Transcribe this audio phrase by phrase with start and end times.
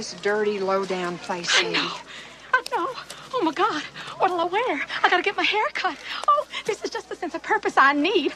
[0.00, 1.92] dangerous, dirty, low-down place, I know.
[2.54, 2.88] I know.
[3.34, 3.82] Oh my God.
[4.18, 4.82] What'll I wear?
[5.02, 5.96] I gotta get my hair cut.
[6.26, 8.32] Oh, this is just the sense of purpose I need.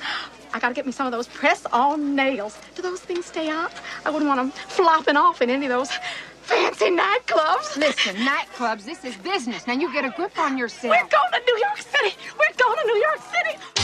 [0.52, 2.58] I gotta get me some of those press-on nails.
[2.74, 3.72] Do those things stay up?
[4.04, 5.90] I wouldn't want them flopping off in any of those
[6.42, 7.76] fancy nightclubs.
[7.78, 9.66] Listen, nightclubs, this is business.
[9.66, 10.94] Now you get a grip on yourself.
[10.94, 12.14] We're going to New York City.
[12.38, 13.83] We're going to New York City.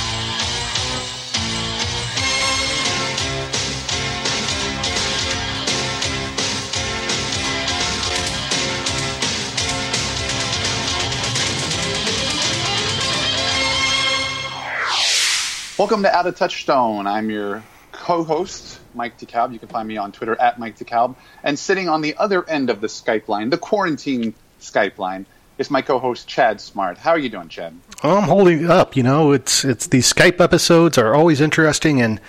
[15.80, 17.06] Welcome to Out of Touchstone.
[17.06, 19.54] I'm your co-host, Mike DeKalb.
[19.54, 21.16] You can find me on Twitter at Mike DeKalb.
[21.42, 25.24] And sitting on the other end of the Skype line, the quarantine Skype line,
[25.56, 26.98] is my co-host Chad Smart.
[26.98, 27.74] How are you doing, Chad?
[28.02, 28.94] I'm holding up.
[28.94, 32.20] You know, it's it's these Skype episodes are always interesting, and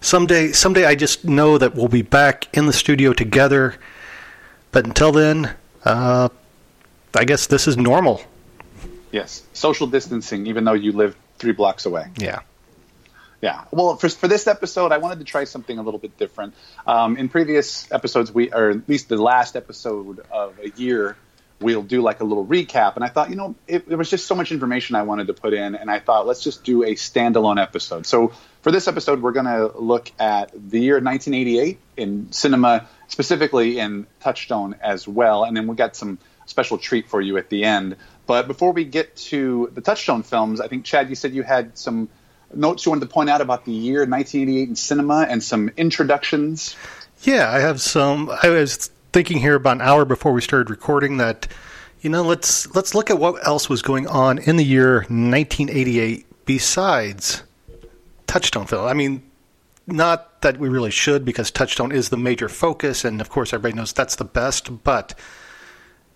[0.00, 3.76] someday someday I just know that we'll be back in the studio together.
[4.72, 6.30] But until then, uh,
[7.14, 8.22] I guess this is normal.
[9.12, 12.08] Yes, social distancing, even though you live three blocks away.
[12.16, 12.40] Yeah.
[13.40, 13.64] Yeah.
[13.70, 16.54] Well, for, for this episode, I wanted to try something a little bit different.
[16.86, 21.16] Um, in previous episodes, we, or at least the last episode of a year,
[21.60, 22.96] we'll do like a little recap.
[22.96, 25.34] And I thought, you know, it, there was just so much information I wanted to
[25.34, 28.06] put in, and I thought, let's just do a standalone episode.
[28.06, 33.78] So for this episode, we're going to look at the year 1988 in cinema, specifically
[33.78, 35.44] in Touchstone as well.
[35.44, 37.96] And then we got some special treat for you at the end.
[38.26, 41.78] But before we get to the Touchstone films, I think, Chad, you said you had
[41.78, 42.08] some
[42.54, 46.76] notes you wanted to point out about the year 1988 in cinema and some introductions.
[47.22, 48.30] Yeah, I have some.
[48.42, 51.48] I was thinking here about an hour before we started recording that,
[52.00, 56.26] you know, let's let's look at what else was going on in the year 1988
[56.44, 57.42] besides
[58.26, 58.86] Touchstone film.
[58.86, 59.22] I mean,
[59.86, 63.74] not that we really should because Touchstone is the major focus, and of course everybody
[63.76, 64.84] knows that's the best.
[64.84, 65.14] But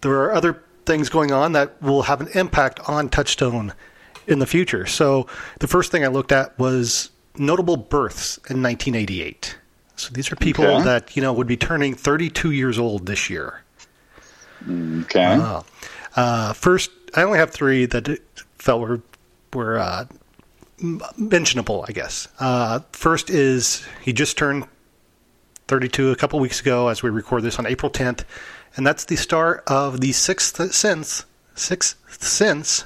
[0.03, 3.73] there are other things going on that will have an impact on Touchstone
[4.33, 4.87] in the future.
[4.87, 5.27] So
[5.61, 9.57] the first thing I looked at was notable births in 1988.
[9.97, 10.85] So these are people Okay.
[10.85, 13.63] that you know would be turning 32 years old this year.
[14.69, 15.35] Okay.
[15.35, 15.63] Uh,
[16.17, 18.19] uh, first, I only have three that
[18.59, 19.01] felt were
[19.53, 20.07] were uh,
[21.17, 22.29] mentionable, I guess.
[22.41, 24.65] Uh, first is he just turned
[25.69, 28.25] 32 a couple weeks ago, as we record this on April 10th,
[28.77, 31.25] and that's the star of the Sixth Sense.
[31.55, 32.85] Sixth Sense,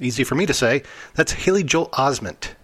[0.00, 0.82] easy for me to say.
[1.14, 2.54] That's Haley Joel Osment.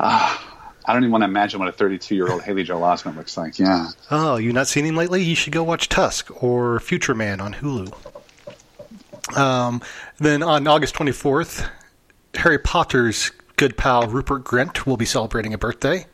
[0.00, 3.36] I don't even want to imagine what a 32 year old Haley Joel Osment looks
[3.36, 3.58] like.
[3.58, 3.88] Yeah.
[4.10, 5.22] Oh, you not seen him lately?
[5.22, 7.92] You should go watch Tusk or Future Man on Hulu.
[9.36, 9.82] Um,
[10.16, 11.68] then on August 24th,
[12.34, 16.06] Harry Potter's good pal Rupert Grint will be celebrating a birthday.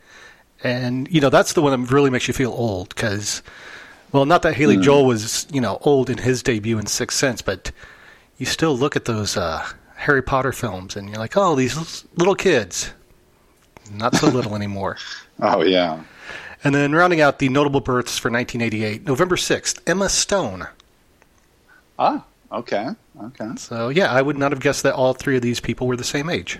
[0.63, 3.43] And, you know, that's the one that really makes you feel old because,
[4.11, 7.41] well, not that Haley Joel was, you know, old in his debut in Sixth Sense,
[7.41, 7.71] but
[8.37, 9.65] you still look at those uh,
[9.95, 12.91] Harry Potter films and you're like, oh, these little kids.
[13.91, 14.97] Not so little anymore.
[15.41, 16.03] Oh, yeah.
[16.63, 20.67] And then rounding out the notable births for 1988, November 6th, Emma Stone.
[21.99, 22.89] Ah, okay.
[23.23, 23.51] Okay.
[23.57, 26.03] So, yeah, I would not have guessed that all three of these people were the
[26.03, 26.59] same age.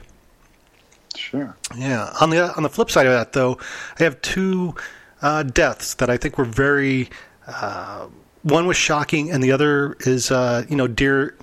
[1.16, 1.56] Sure.
[1.76, 2.14] Yeah.
[2.22, 3.58] On the on the flip side of that, though,
[4.00, 4.76] I have two
[5.22, 7.10] uh, deaths that I think were very.
[7.48, 8.08] Uh,
[8.44, 11.36] one was shocking, and the other is, uh, you know, dear,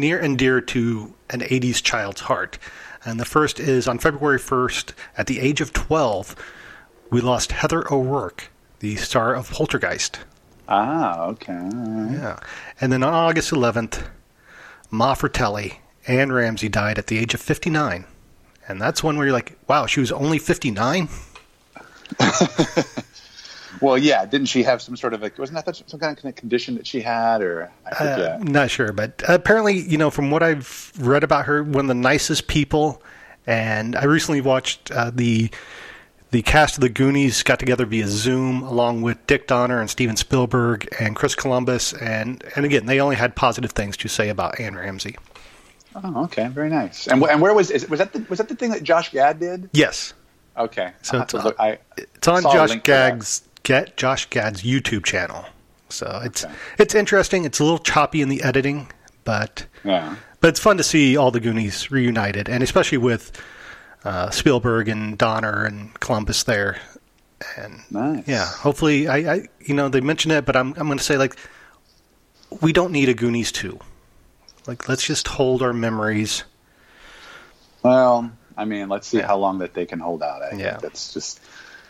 [0.00, 2.58] near and dear to an '80s child's heart.
[3.04, 6.34] And the first is on February 1st, at the age of 12,
[7.10, 10.20] we lost Heather O'Rourke, the star of Poltergeist.
[10.68, 11.52] Ah, okay.
[11.52, 12.38] Yeah.
[12.80, 14.06] And then on August 11th,
[14.90, 18.06] Ma Fratelli, Anne Ramsey died at the age of 59.
[18.66, 21.08] And that's one where you're like, wow, she was only 59?
[23.80, 24.24] Well, yeah.
[24.24, 27.00] Didn't she have some sort of like, wasn't that some kind of condition that she
[27.00, 31.46] had, or I Uh, not sure, but apparently, you know, from what I've read about
[31.46, 33.02] her, one of the nicest people.
[33.46, 35.50] And I recently watched uh, the
[36.30, 40.16] the cast of the Goonies got together via Zoom, along with Dick Donner and Steven
[40.16, 44.58] Spielberg and Chris Columbus, and and again, they only had positive things to say about
[44.58, 45.16] Anne Ramsey.
[45.94, 46.48] oh, okay.
[46.48, 47.06] Very nice.
[47.06, 48.12] And, and where was is, was that?
[48.12, 49.68] The, was that the thing that Josh Gad did?
[49.72, 50.14] Yes,
[50.56, 50.92] Okay.
[51.02, 53.10] So it's on- look- I It's on Josh link for that.
[53.18, 55.44] Gad's get Josh Gad's YouTube channel.
[55.88, 56.54] So it's Okay.
[56.78, 57.44] it's interesting.
[57.44, 58.90] It's a little choppy in the editing,
[59.24, 60.14] but Yeah.
[60.40, 63.32] but it's fun to see all the Goonies reunited, and especially with
[64.04, 66.78] uh, Spielberg and Donner and Columbus there.
[67.56, 68.24] And Nice.
[68.28, 71.16] yeah, hopefully, I, I you know they mention it, but I'm I'm going to say
[71.16, 71.36] like
[72.60, 73.78] we don't need a Goonies two.
[74.66, 76.44] Like let's just hold our memories.
[77.82, 80.42] Well, I mean, let's see how long that they can hold out.
[80.42, 80.78] I think Yeah.
[80.80, 81.40] that's just,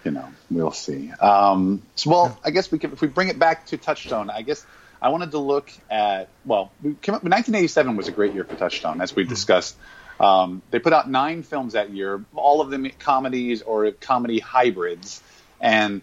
[0.04, 1.10] you know, we'll see.
[1.12, 4.42] Um, so, well, I guess we could, if we bring it back to Touchstone, I
[4.42, 4.64] guess
[5.00, 8.56] I wanted to look at well, we came up, 1987 was a great year for
[8.56, 9.76] Touchstone, as we discussed.
[10.20, 15.22] Um, they put out nine films that year, all of them comedies or comedy hybrids,
[15.60, 16.02] and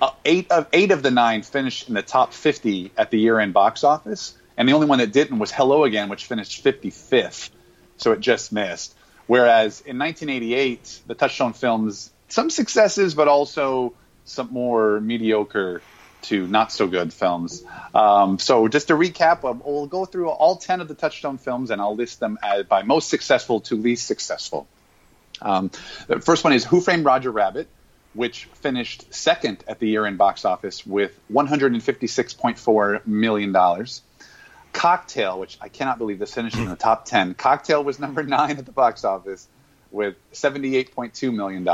[0.00, 3.52] uh, eight of eight of the nine finished in the top 50 at the year-end
[3.52, 7.50] box office, and the only one that didn't was Hello Again, which finished 55th,
[7.96, 8.94] so it just missed.
[9.26, 13.92] Whereas in 1988, the Touchstone films some successes, but also
[14.24, 15.82] some more mediocre
[16.22, 17.62] to not so good films.
[17.94, 21.70] Um, so just to recap, um, we'll go through all 10 of the Touchstone films
[21.70, 24.66] and I'll list them as, by most successful to least successful.
[25.42, 25.70] Um,
[26.06, 27.68] the first one is Who Framed Roger Rabbit,
[28.14, 33.86] which finished second at the year end box office with $156.4 million.
[34.72, 37.34] Cocktail, which I cannot believe this finished in the top 10.
[37.34, 39.46] Cocktail was number nine at the box office
[39.90, 41.68] with $78.2 million.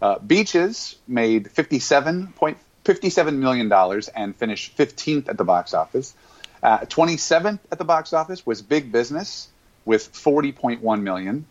[0.00, 3.70] Uh, Beaches made 57 point, $57 million
[4.14, 6.14] and finished 15th at the box office.
[6.62, 9.48] Uh, 27th at the box office was Big Business
[9.84, 11.46] with 40.1 million.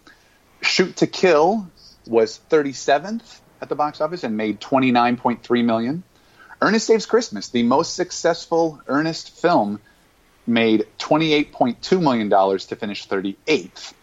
[0.62, 1.68] Shoot to Kill
[2.08, 6.04] was 37th at the box office and made 29.3 million.
[6.62, 9.80] Ernest Saves Christmas, the most successful Ernest film,
[10.46, 13.94] made 28.2 million dollars to finish 38th.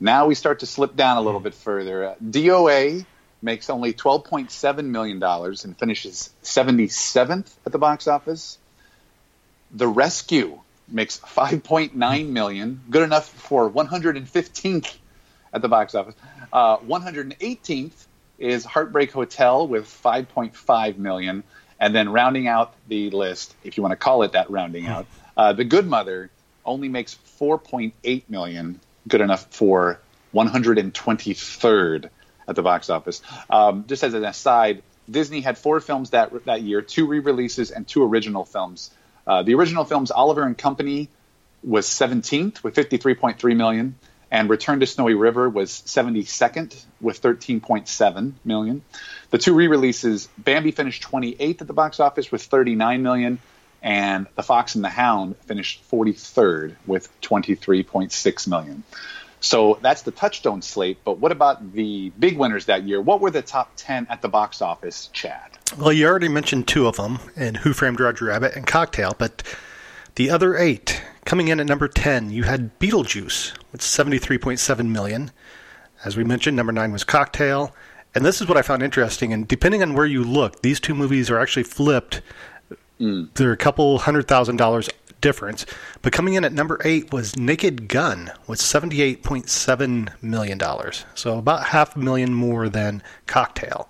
[0.00, 2.10] Now we start to slip down a little bit further.
[2.10, 3.04] Uh, DOA
[3.40, 8.58] makes only $12.7 million and finishes 77th at the box office.
[9.70, 14.96] The Rescue makes 5.9 million, good enough for 115th
[15.52, 16.14] at the box office.
[16.52, 18.06] Uh, 118th
[18.38, 21.42] is Heartbreak Hotel with 5.5 million,
[21.78, 25.06] and then rounding out the list, if you want to call it that, rounding out,
[25.36, 26.30] uh, The Good Mother
[26.64, 30.00] only makes 4.8 million, good enough for
[30.34, 32.10] 123rd
[32.48, 33.22] at the box office.
[33.50, 37.86] Um, just as an aside, Disney had four films that that year, two re-releases and
[37.86, 38.90] two original films.
[39.26, 41.08] Uh, the original films, Oliver and Company,
[41.62, 43.96] was 17th with 53.3 million,
[44.30, 48.82] and Return to Snowy River was 72nd with 13.7 million.
[49.30, 53.38] The two re-releases, Bambi finished 28th at the box office with 39 million,
[53.82, 58.82] and The Fox and the Hound finished 43rd with 23.6 million.
[59.40, 60.98] So that's the touchstone slate.
[61.04, 63.00] But what about the big winners that year?
[63.00, 65.58] What were the top 10 at the box office, Chad?
[65.76, 69.42] Well, you already mentioned two of them in Who Framed Roger Rabbit and Cocktail, but
[70.16, 75.30] the other eight coming in at number 10, you had Beetlejuice with 73.7 million.
[76.04, 77.74] As we mentioned, number 9 was Cocktail.
[78.14, 79.32] And this is what I found interesting.
[79.32, 82.22] And depending on where you look, these two movies are actually flipped.
[82.98, 83.28] Mm.
[83.34, 84.88] They're a couple hundred thousand dollars
[85.20, 85.66] difference.
[86.02, 90.60] But coming in at number eight was Naked Gun with $78.7 million.
[91.14, 93.88] So about half a million more than Cocktail.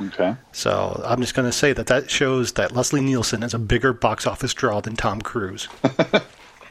[0.00, 0.36] Okay.
[0.52, 3.92] So I'm just going to say that that shows that Leslie Nielsen is a bigger
[3.92, 5.68] box office draw than Tom Cruise.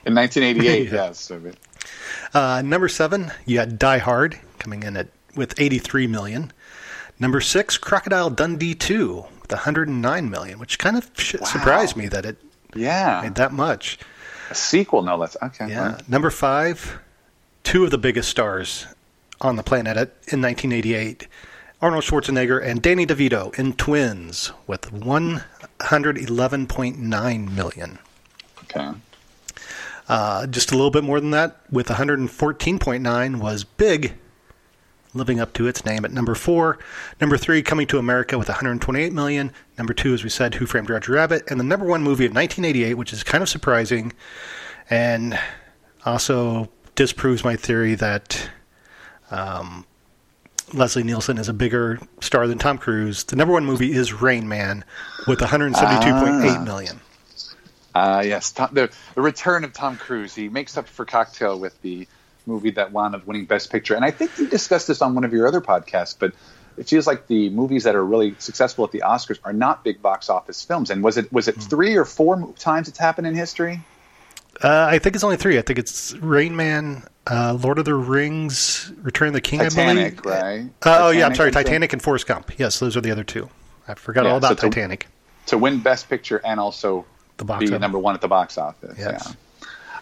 [0.05, 0.93] In 1988, yeah.
[0.93, 1.31] yes.
[2.33, 6.53] Uh, number seven, you had Die Hard coming in at with 83 million.
[7.19, 11.45] Number six, Crocodile Dundee 2 with 109 million, which kind of wow.
[11.45, 12.37] surprised me that it
[12.75, 13.21] yeah.
[13.23, 13.97] Made that much.
[14.49, 15.35] A sequel, no less.
[15.41, 15.69] Okay.
[15.69, 15.93] Yeah.
[15.93, 16.09] Right.
[16.09, 16.99] Number five,
[17.63, 18.85] two of the biggest stars
[19.41, 21.27] on the planet in 1988.
[21.81, 27.99] Arnold Schwarzenegger and Danny DeVito in Twins with 111.9 million.
[28.63, 28.91] Okay.
[30.07, 34.13] Uh, just a little bit more than that, with 114.9 was Big
[35.15, 36.77] living up to its name at number four.
[37.19, 39.51] Number three, Coming to America with 128 million.
[39.77, 42.33] Number two, as we said, Who Framed Roger Rabbit, and the number one movie of
[42.33, 44.13] 1988, which is kind of surprising,
[44.89, 45.39] and
[46.05, 48.49] also disproves my theory that
[49.31, 49.85] um,
[50.73, 53.23] Leslie Nielsen is a bigger star than Tom Cruise.
[53.23, 54.83] The number one movie is Rain Man
[55.27, 56.63] with 172.8 ah.
[56.63, 56.99] million.
[57.93, 60.35] Ah, uh, yes, Tom, the the return of Tom Cruise.
[60.35, 62.07] He makes up for Cocktail with the
[62.45, 63.95] movie that wound up winning Best Picture.
[63.95, 66.33] And I think you discussed this on one of your other podcasts, but
[66.77, 70.01] it feels like the movies that are really successful at the Oscars are not big
[70.01, 70.89] box office films.
[70.89, 71.61] And was it was it hmm.
[71.61, 73.81] three or four times it's happened in history?
[74.63, 75.57] Uh, I think it's only three.
[75.57, 79.59] I think it's Rain Man, uh, Lord of the Rings, Return of the King.
[79.59, 80.69] Titanic, right?
[80.85, 82.57] Uh, oh yeah, I'm sorry, Titanic and Forrest Gump.
[82.57, 83.49] Yes, those are the other two.
[83.87, 85.07] I forgot yeah, all about so to, Titanic.
[85.47, 87.05] To win Best Picture and also
[87.37, 88.95] the box be number one at the box office.
[88.97, 89.23] Yes.
[89.27, 89.35] Yeah.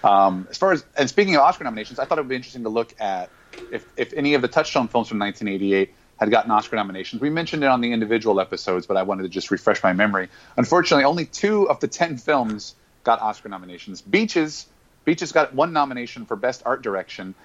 [0.03, 2.63] Um, as far as and speaking of Oscar nominations, I thought it would be interesting
[2.63, 3.29] to look at
[3.71, 7.21] if if any of the Touchstone films from 1988 had gotten Oscar nominations.
[7.21, 10.29] We mentioned it on the individual episodes, but I wanted to just refresh my memory.
[10.57, 14.01] Unfortunately, only two of the ten films got Oscar nominations.
[14.01, 14.67] Beaches
[15.05, 17.35] Beaches got one nomination for Best Art Direction,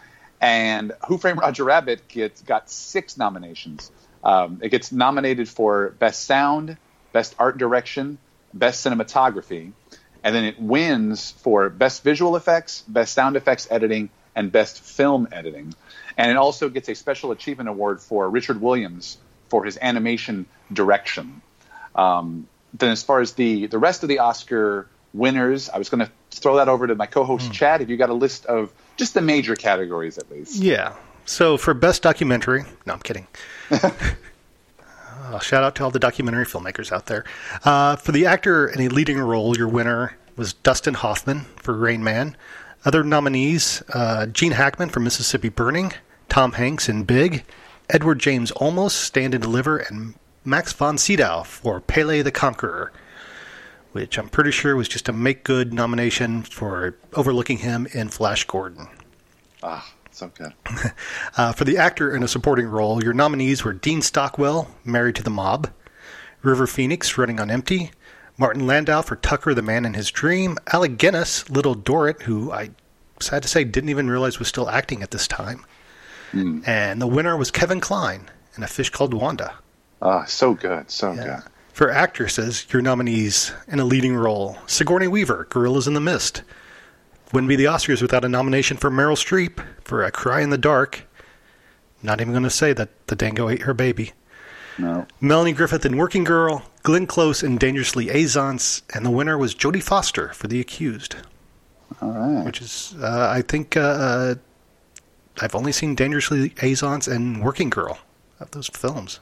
[0.40, 3.90] and Who Framed Roger Rabbit gets got six nominations.
[4.22, 6.76] Um, it gets nominated for Best Sound,
[7.12, 8.18] Best Art Direction,
[8.54, 9.72] Best Cinematography,
[10.22, 15.28] and then it wins for best visual effects, best sound effects editing, and best film
[15.32, 15.74] editing.
[16.16, 21.42] And it also gets a special achievement award for Richard Williams for his animation direction.
[21.94, 26.04] Um, then, as far as the the rest of the Oscar winners, I was going
[26.04, 27.80] to throw that over to my co-host Chad.
[27.80, 30.56] If you got a list of just the major categories at least.
[30.56, 30.94] Yeah.
[31.24, 33.26] So for best documentary, no, I'm kidding.
[35.28, 37.22] Uh, shout out to all the documentary filmmakers out there.
[37.62, 42.02] Uh, for the actor in a leading role, your winner was Dustin Hoffman for Rain
[42.02, 42.34] Man.
[42.86, 45.92] Other nominees: uh, Gene Hackman for Mississippi Burning,
[46.30, 47.44] Tom Hanks in Big,
[47.90, 50.14] Edward James Olmos, Stand and Deliver, and
[50.46, 52.90] Max von Sydow for Pelle the Conqueror,
[53.92, 58.44] which I'm pretty sure was just a make good nomination for overlooking him in Flash
[58.44, 58.88] Gordon.
[59.62, 60.52] Ah, so good.
[61.36, 65.22] Uh, for the actor in a supporting role, your nominees were Dean Stockwell, Married to
[65.22, 65.70] the Mob,
[66.42, 67.92] River Phoenix, Running on Empty,
[68.36, 72.70] Martin Landau for Tucker, the Man in His Dream, Alec Guinness, Little Dorrit, who I
[73.20, 75.64] sad to say didn't even realize was still acting at this time,
[76.32, 79.54] and the winner was Kevin Kline in A Fish Called Wanda.
[80.02, 81.24] Ah, so good, so Yeah.
[81.24, 81.42] good.
[81.72, 86.42] For actresses, your nominees in a leading role Sigourney Weaver, Gorillas in the Mist.
[87.32, 90.58] Wouldn't be the Oscars without a nomination for Meryl Streep for A Cry in the
[90.58, 91.04] Dark.
[92.02, 94.12] Not even going to say that the dingo ate her baby.
[94.78, 95.06] No.
[95.20, 99.82] Melanie Griffith in Working Girl, Glenn Close in Dangerous Liaisons, and the winner was Jodie
[99.82, 101.16] Foster for The Accused,
[102.00, 102.44] All right.
[102.46, 104.34] which is, uh, I think, uh, uh,
[105.40, 107.98] I've only seen Dangerous Liaisons and Working Girl
[108.38, 109.18] of those films.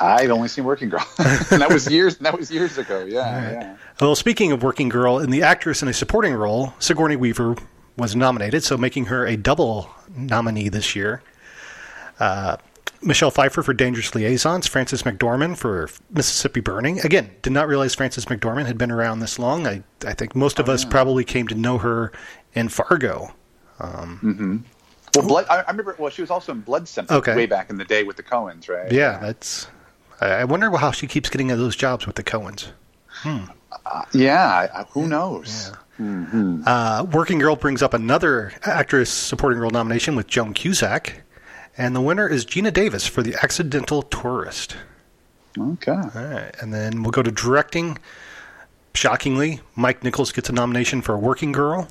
[0.00, 2.16] I'd only seen Working Girl, and that was years.
[2.18, 3.04] That was years ago.
[3.04, 3.76] Yeah, yeah.
[4.00, 7.56] Well, speaking of Working Girl, in the actress in a supporting role, Sigourney Weaver
[7.96, 11.22] was nominated, so making her a double nominee this year.
[12.18, 12.56] Uh,
[13.02, 17.00] Michelle Pfeiffer for Dangerous Liaisons, Frances McDormand for Mississippi Burning.
[17.00, 19.66] Again, did not realize Frances McDormand had been around this long.
[19.66, 22.12] I, I think most of us probably came to know her
[22.54, 23.34] in Fargo.
[23.80, 25.46] Well, Blood.
[25.48, 25.94] I, I remember.
[25.98, 27.36] Well, she was also in Blood Simple Okay.
[27.36, 28.90] way back in the day with the Coens, right?
[28.90, 29.68] Yeah, that's.
[30.28, 32.68] I wonder how she keeps getting those jobs with the Coens.
[33.08, 33.44] Hmm.
[33.84, 34.68] Uh, yeah.
[34.74, 35.72] I, I, who knows?
[36.00, 36.62] Mm-hmm.
[36.66, 41.22] Uh, Working Girl brings up another actress supporting role nomination with Joan Cusack,
[41.78, 44.76] and the winner is Geena Davis for The Accidental Tourist.
[45.56, 45.92] Okay.
[45.92, 47.98] All right, and then we'll go to directing.
[48.94, 51.88] Shockingly, Mike Nichols gets a nomination for Working Girl,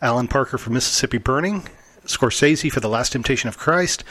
[0.00, 1.68] Alan Parker for Mississippi Burning,
[2.06, 4.04] Scorsese for The Last Temptation of Christ,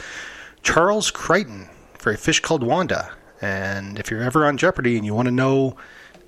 [0.62, 3.12] Charles Crichton for A Fish Called Wanda.
[3.40, 5.76] And if you're ever on Jeopardy and you want to know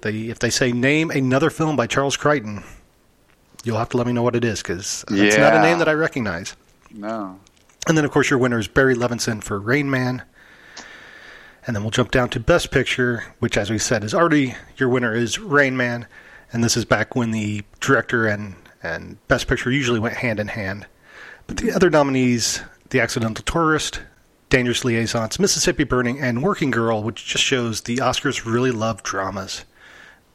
[0.03, 2.63] the if they say name another film by Charles Crichton,
[3.65, 5.89] you'll have to let me know what it is because it's not a name that
[5.89, 6.57] I recognize.
[6.91, 7.39] No.
[7.89, 10.23] And then, of course, your winner is Barry Levinson for Rain Man.
[11.67, 14.89] And then we'll jump down to Best Picture, which, as we said, is already your
[14.89, 16.07] winner is Rain Man.
[16.53, 20.49] And this is back when the director and, and Best Picture usually went hand in
[20.49, 20.87] hand.
[21.47, 22.61] But the other nominees
[22.91, 24.01] The Accidental Tourist,
[24.49, 29.65] Dangerous Liaisons, Mississippi Burning, and Working Girl, which just shows the Oscars really love dramas.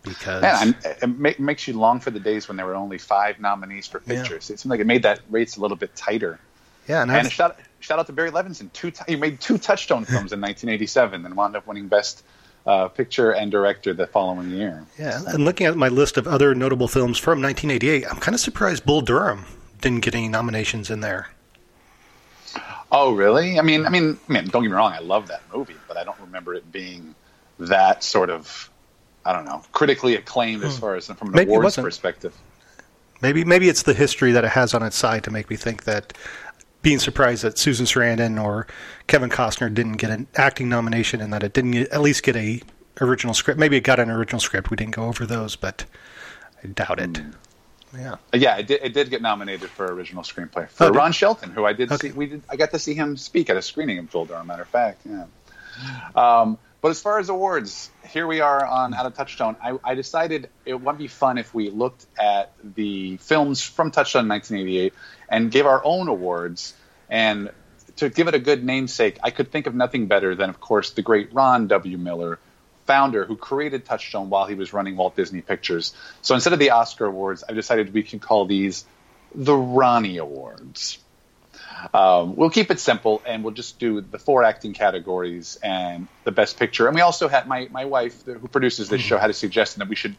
[0.04, 0.42] Because.
[0.42, 3.88] Man, it ma- makes you long for the days when there were only five nominees
[3.88, 4.16] for Yeah.
[4.22, 4.50] pictures.
[4.50, 6.40] It seemed like it made that race a little bit tighter.
[6.88, 8.74] yeah, and, And I've- shout, shout out to Barry Levinson.
[8.74, 12.24] Two, t- he made two Touchstone films in 1987 and wound up winning Best
[12.66, 14.84] uh, Picture and Director the following year.
[15.00, 18.42] Yeah, and looking at my list of other notable films from 1988, I'm kind of
[18.42, 19.46] surprised Bull Durham
[19.80, 21.30] didn't get any nominations in there.
[22.92, 23.58] Oh, really?
[23.60, 24.92] I mean, I mean, I mean, don't get me wrong.
[24.94, 27.16] I love that movie, but I don't remember it being
[27.60, 28.70] that sort of,
[29.26, 31.36] I don't know, critically acclaimed as far as from an Hmm.
[31.36, 32.36] Maybe awards perspective.
[33.22, 35.84] Maybe maybe it's the history that it has on its side to make me think
[35.84, 36.18] that
[36.82, 38.66] being surprised that Susan Sarandon or
[39.08, 42.36] Kevin Costner didn't get an acting nomination and that it didn't get, at least get
[42.36, 42.62] a
[43.00, 43.60] original script.
[43.60, 44.72] Maybe it got an original script.
[44.72, 45.86] We didn't go over those, but
[46.64, 47.18] I doubt it.
[47.18, 47.32] Hmm.
[47.98, 48.14] Yeah.
[48.14, 51.52] Uh, Yeah, it did, it did get nominated for original screenplay for Oh, Ron Shelton,
[51.52, 52.10] who I did Okay.
[52.10, 52.14] see.
[52.14, 52.44] We did.
[52.50, 54.48] I got to see him speak at a screening of Bull Durham.
[54.48, 55.26] Matter of fact, yeah.
[56.16, 59.56] Um, but as far as awards, here we are on Out of Touchstone.
[59.62, 64.28] I, I decided it would be fun if we looked at the films from Touchstone
[64.28, 64.94] 1988
[65.30, 66.74] and gave our own awards.
[67.10, 67.52] And
[67.98, 70.92] to give it a good namesake, I could think of nothing better than, of course,
[70.92, 71.98] the great Ron W.
[72.00, 72.40] Miller,
[72.92, 75.94] founder who created Touchstone while he was running Walt Disney Pictures.
[76.22, 78.86] So instead of the Oscar Awards, I decided we can call these
[79.34, 80.98] the Ronnie Awards.
[81.94, 86.32] Um, we'll keep it simple and we'll just do the four acting categories and the
[86.32, 86.88] best picture.
[86.88, 89.90] And we also had my, my wife, who produces this show, had a suggestion that
[89.90, 90.16] we should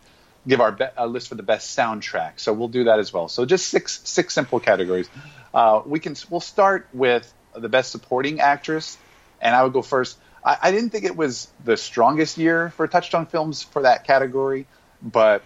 [0.48, 2.32] give our be- a list for the best soundtrack.
[2.36, 3.28] So we'll do that as well.
[3.28, 5.08] So just six six simple categories.
[5.52, 7.24] Uh, we can we'll start with
[7.54, 8.98] the best supporting actress,
[9.40, 10.18] and I would go first.
[10.44, 14.66] I, I didn't think it was the strongest year for Touchstone films for that category,
[15.02, 15.42] but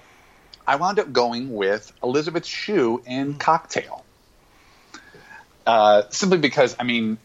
[0.66, 4.04] I wound up going with Elizabeth Shue in Cocktail.
[5.66, 7.18] Uh, simply because, I mean,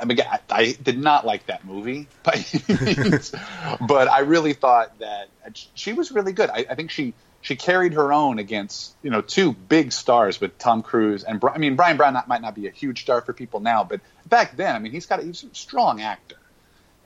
[0.00, 3.34] I mean, I, I did not like that movie by any means,
[3.80, 5.28] but I really thought that
[5.74, 6.50] she was really good.
[6.50, 10.58] I, I think she she carried her own against you know two big stars with
[10.58, 13.32] Tom Cruise and I mean Bryan Brown not, might not be a huge star for
[13.32, 16.36] people now, but back then I mean he's got a, he's a strong actor,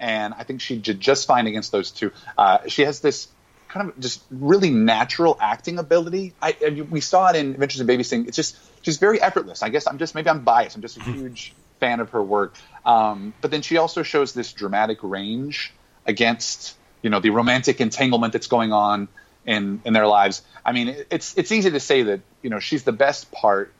[0.02, 2.10] and I think she did just fine against those two.
[2.36, 3.28] Uh, she has this
[3.68, 6.34] kind of just really natural acting ability.
[6.42, 8.26] I, we saw it in Adventures in Babysitting.
[8.26, 9.62] It's just she's very effortless.
[9.62, 10.74] I guess I'm just maybe I'm biased.
[10.76, 11.12] I'm just a mm-hmm.
[11.12, 12.56] huge fan of her work.
[12.84, 15.72] Um, but then she also shows this dramatic range
[16.04, 19.06] against you know the romantic entanglement that's going on
[19.46, 20.42] in in their lives.
[20.66, 23.72] I mean, it's it's easy to say that you know she's the best part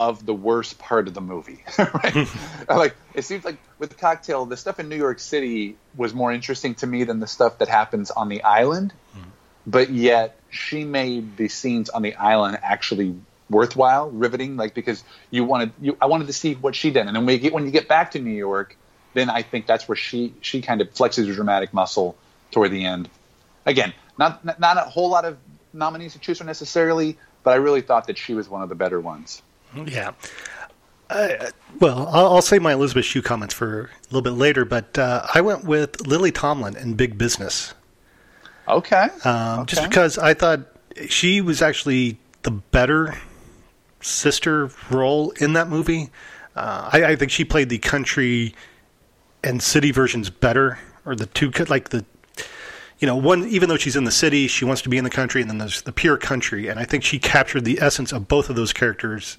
[0.00, 2.26] of the worst part of the movie, right?
[2.68, 6.74] like it seems like with Cocktail, the stuff in New York City was more interesting
[6.76, 8.94] to me than the stuff that happens on the island.
[9.14, 9.24] Mm.
[9.66, 13.14] But yet, she made the scenes on the island actually
[13.50, 14.56] worthwhile, riveting.
[14.56, 17.34] Like because you wanted, you I wanted to see what she did, and then when
[17.34, 18.78] you get when you get back to New York,
[19.12, 22.16] then I think that's where she she kind of flexes her dramatic muscle
[22.52, 23.10] toward the end.
[23.66, 25.36] Again, not not a whole lot of
[25.74, 28.74] nominees to choose from necessarily, but I really thought that she was one of the
[28.74, 29.42] better ones.
[29.74, 30.12] Yeah.
[31.08, 31.50] Uh,
[31.80, 35.26] well, I'll, I'll say my Elizabeth Shue comments for a little bit later, but uh,
[35.34, 37.74] I went with Lily Tomlin in Big Business.
[38.68, 39.08] Okay.
[39.24, 39.74] Um, okay.
[39.74, 40.60] Just because I thought
[41.08, 43.16] she was actually the better
[44.00, 46.10] sister role in that movie.
[46.54, 48.54] Uh, I, I, think she played the country
[49.44, 52.04] and city versions better, or the two like the
[52.98, 55.10] you know, one even though she's in the city, she wants to be in the
[55.10, 58.28] country, and then there's the pure country, and I think she captured the essence of
[58.28, 59.38] both of those characters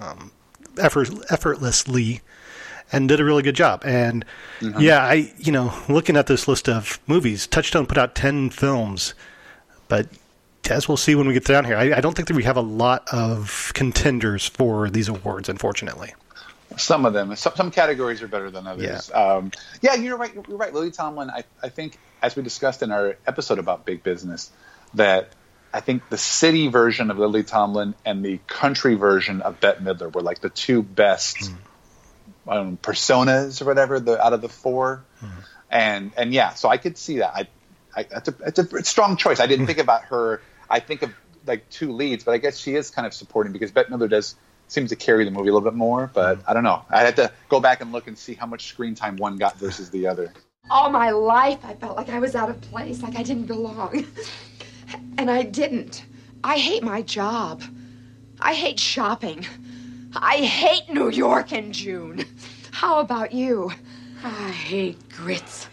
[0.00, 0.32] um,
[0.78, 2.20] effort, effortlessly,
[2.92, 3.82] and did a really good job.
[3.84, 4.24] And
[4.60, 4.80] mm-hmm.
[4.80, 9.14] yeah, I you know, looking at this list of movies, Touchstone put out ten films,
[9.88, 10.08] but
[10.70, 12.56] as we'll see when we get down here, I, I don't think that we have
[12.56, 16.14] a lot of contenders for these awards, unfortunately.
[16.76, 19.10] Some of them, some, some categories are better than others.
[19.12, 19.50] Yeah, um,
[19.82, 20.32] yeah you're right.
[20.48, 20.72] You're right.
[20.72, 24.50] Lily Tomlin, I, I think as we discussed in our episode about big business,
[24.94, 25.32] that
[25.72, 30.12] I think the city version of Lily Tomlin and the country version of Bette Midler
[30.12, 31.56] were like the two best mm.
[32.46, 35.04] know, personas or whatever the out of the four.
[35.22, 35.30] Mm.
[35.70, 37.34] And and yeah, so I could see that.
[37.34, 37.48] I,
[37.96, 39.40] I that's a it's a strong choice.
[39.40, 40.42] I didn't think about her.
[40.68, 41.12] I think of
[41.46, 44.34] like two leads, but I guess she is kind of supporting because Bette Midler does
[44.68, 46.10] seems to carry the movie a little bit more.
[46.12, 46.44] But mm.
[46.46, 46.84] I don't know.
[46.90, 49.58] I had to go back and look and see how much screen time one got
[49.58, 50.34] versus the other.
[50.70, 54.06] All my life, I felt like I was out of place, like I didn't belong.
[55.18, 56.04] And I didn't.
[56.44, 57.62] I hate my job.
[58.40, 59.46] I hate shopping.
[60.14, 62.24] I hate New York in June.
[62.72, 63.70] How about you?
[64.24, 65.68] I hate grits.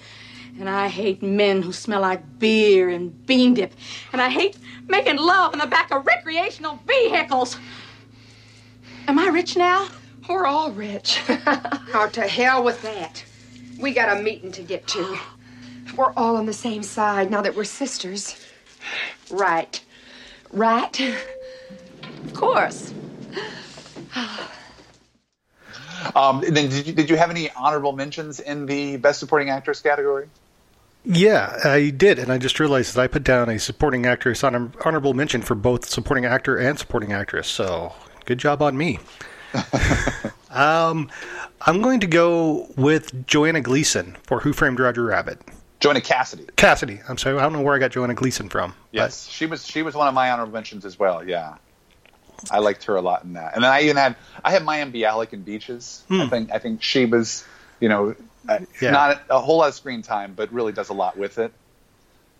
[0.60, 3.74] And I hate men who smell like beer and bean dip.
[4.12, 7.58] And I hate making love in the back of recreational vehicles.
[9.08, 9.88] Am I rich now?
[10.28, 11.22] We're all rich.
[11.30, 13.24] oh, to hell with that.
[13.80, 15.18] We got a meeting to get to.
[15.96, 18.36] We're all on the same side now that we're sisters.
[19.30, 19.82] Right.
[20.52, 21.00] Right?
[22.26, 22.94] Of course.
[26.16, 29.82] um, then did you, did you have any honorable mentions in the Best Supporting Actress
[29.82, 30.30] category?
[31.06, 34.72] Yeah, I did, and I just realized that I put down a supporting actress honor-
[34.84, 37.48] honorable mention for both supporting actor and supporting actress.
[37.48, 37.94] So
[38.26, 39.00] good job on me.
[40.50, 41.10] um,
[41.62, 45.42] I'm going to go with Joanna Gleason for Who Framed Roger Rabbit.
[45.80, 46.46] Joanna Cassidy.
[46.56, 47.00] Cassidy.
[47.08, 47.38] I'm sorry.
[47.38, 48.74] I don't know where I got Joanna Gleason from.
[48.92, 49.32] Yes, but.
[49.32, 51.28] she was she was one of my honorable mentions as well.
[51.28, 51.56] Yeah,
[52.52, 53.56] I liked her a lot in that.
[53.56, 56.04] And then I even had I had Mayim Bialik in Beaches.
[56.08, 56.22] Hmm.
[56.22, 57.46] I think I think she was
[57.80, 58.16] you know
[58.48, 58.92] uh, yeah.
[58.92, 61.54] not a whole lot of screen time, but really does a lot with it.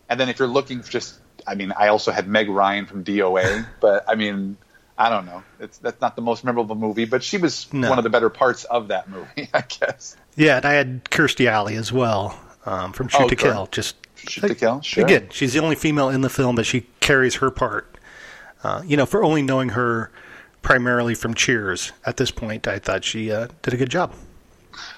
[0.10, 3.04] And then if you're looking for just, I mean, I also had Meg Ryan from
[3.04, 4.58] DOA, but I mean,
[4.98, 5.44] I don't know.
[5.62, 7.90] It's that's not the most memorable movie, but she was no.
[7.90, 10.18] one of the better parts of that movie, I guess.
[10.36, 12.38] Yeah, and I had Kirstie Alley as well
[12.70, 13.68] um, from Shoot oh, to Kill.
[13.72, 14.82] Just Shoot like, to Kill.
[14.82, 15.04] Sure.
[15.04, 17.98] Again, she's the only female in the film, but she carries her part.
[18.64, 20.12] Uh, you know, for only knowing her
[20.62, 24.14] primarily from Cheers at this point, I thought she uh, did a good job.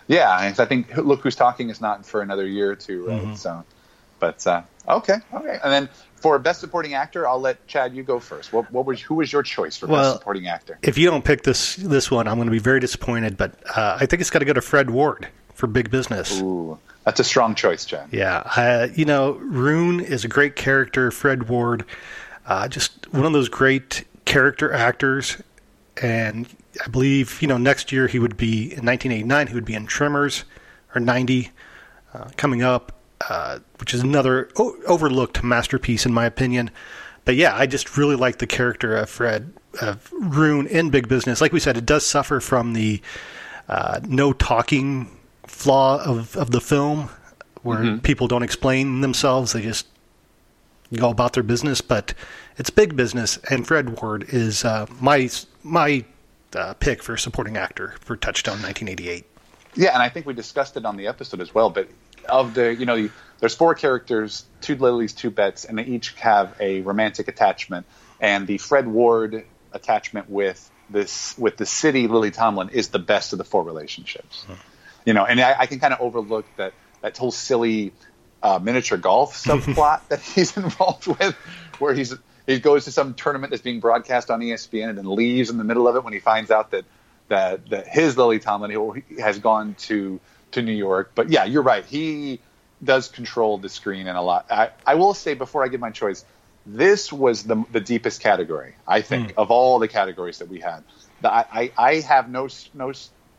[0.07, 3.21] Yeah, I think Look Who's Talking is not for another year or two, right?
[3.21, 3.35] Mm-hmm.
[3.35, 3.63] So,
[4.19, 8.19] but uh, okay, okay, and then for best supporting actor, I'll let Chad you go
[8.19, 8.51] first.
[8.51, 10.77] What, what was who was your choice for well, best supporting actor?
[10.83, 13.37] If you don't pick this this one, I'm going to be very disappointed.
[13.37, 15.29] But uh, I think it's got to go to Fred Ward
[15.61, 16.41] for Big Business.
[16.41, 18.09] Ooh, that's a strong choice, Chad.
[18.11, 21.11] Yeah, uh, you know, Rune is a great character.
[21.11, 21.85] Fred Ward,
[22.47, 25.37] uh, just one of those great character actors,
[26.01, 26.47] and
[26.83, 29.47] I believe you know next year he would be in 1989.
[29.47, 30.45] He would be in Tremors
[30.95, 31.51] or 90
[32.13, 32.91] uh, coming up
[33.29, 36.71] uh, which is another o- overlooked masterpiece in my opinion.
[37.23, 41.39] but yeah, I just really like the character of Fred of Rune in Big Business.
[41.39, 42.99] Like we said, it does suffer from the
[43.69, 45.09] uh, no talking
[45.47, 47.09] flaw of, of the film,
[47.63, 47.99] where Mm-hmm.
[47.99, 49.87] people don't explain themselves; they just
[50.95, 51.81] go about their business.
[51.81, 52.13] But
[52.57, 55.29] it's big business, and Fred Ward is uh, my
[55.63, 56.03] my
[56.55, 59.25] uh, pick for supporting actor for Touchstone 1988.
[59.75, 61.69] Yeah, and I think we discussed it on the episode as well.
[61.69, 61.87] But
[62.27, 66.13] of the, you know, you- there's four characters, two lilies, two Bettes, and they each
[66.15, 67.87] have a romantic attachment.
[68.19, 73.31] And the Fred Ward attachment with this with the city Lily Tomlin is the best
[73.33, 74.45] of the four relationships.
[75.05, 77.93] You know, and I, I can kind of overlook that that whole silly
[78.43, 81.35] uh, miniature golf subplot that he's involved with,
[81.79, 82.13] where he's
[82.47, 85.63] he goes to some tournament that's being broadcast on ESPN and then leaves in the
[85.63, 86.85] middle of it when he finds out that
[87.27, 90.19] that that his Lily Tomlin has gone to
[90.51, 91.11] to New York.
[91.15, 91.85] But yeah, you're right.
[91.85, 92.39] He
[92.83, 94.51] does control the screen and a lot.
[94.51, 96.25] I, I will say before I give my choice,
[96.65, 100.83] this was the the deepest category I think of all the categories that we had.
[101.21, 102.91] The, I, I have no no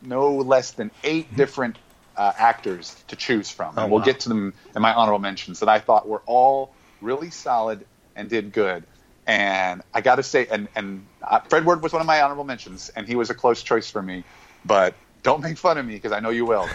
[0.05, 1.77] no less than eight different
[2.15, 4.05] uh, actors to choose from, and we'll wow.
[4.05, 7.85] get to them in my honorable mentions that I thought were all really solid
[8.15, 8.83] and did good.
[9.25, 12.43] And I got to say, and and uh, Fred Ward was one of my honorable
[12.43, 14.23] mentions, and he was a close choice for me.
[14.65, 16.67] But don't make fun of me because I know you will.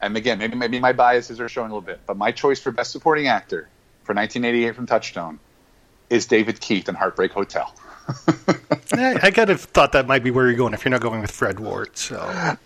[0.00, 2.70] And again, maybe maybe my biases are showing a little bit, but my choice for
[2.70, 3.68] best supporting actor
[4.04, 5.38] for 1988 from Touchstone
[6.08, 7.74] is David Keith in Heartbreak Hotel.
[8.92, 11.20] I, I kind of thought that might be where you're going if you're not going
[11.20, 11.96] with Fred Ward.
[11.96, 12.16] So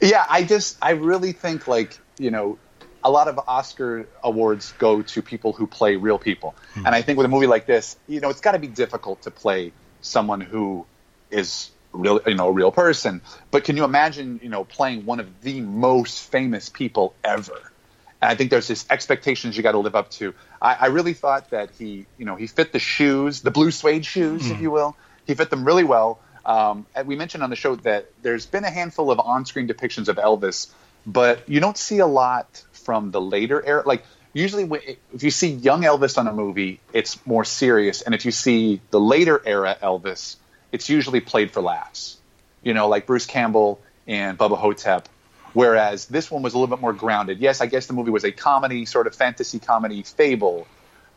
[0.00, 2.58] Yeah, I just I really think like you know
[3.04, 6.86] a lot of Oscar awards go to people who play real people, hmm.
[6.86, 9.22] and I think with a movie like this, you know, it's got to be difficult
[9.22, 10.86] to play someone who
[11.30, 13.22] is real, you know, a real person.
[13.50, 17.72] But can you imagine, you know, playing one of the most famous people ever?
[18.20, 20.34] And I think there's this expectations you got to live up to.
[20.60, 24.06] I, I really thought that he, you know, he fit the shoes, the blue suede
[24.06, 24.62] shoes, if hmm.
[24.62, 24.96] you will.
[25.26, 26.20] He fit them really well.
[26.44, 30.16] Um, we mentioned on the show that there's been a handful of on-screen depictions of
[30.16, 30.70] Elvis,
[31.06, 33.82] but you don't see a lot from the later era.
[33.86, 34.68] Like usually,
[35.12, 38.80] if you see young Elvis on a movie, it's more serious, and if you see
[38.90, 40.36] the later era Elvis,
[40.72, 42.18] it's usually played for laughs.
[42.62, 45.08] You know, like Bruce Campbell and Bubba Ho-Tep.
[45.52, 47.38] Whereas this one was a little bit more grounded.
[47.38, 50.66] Yes, I guess the movie was a comedy, sort of fantasy comedy fable,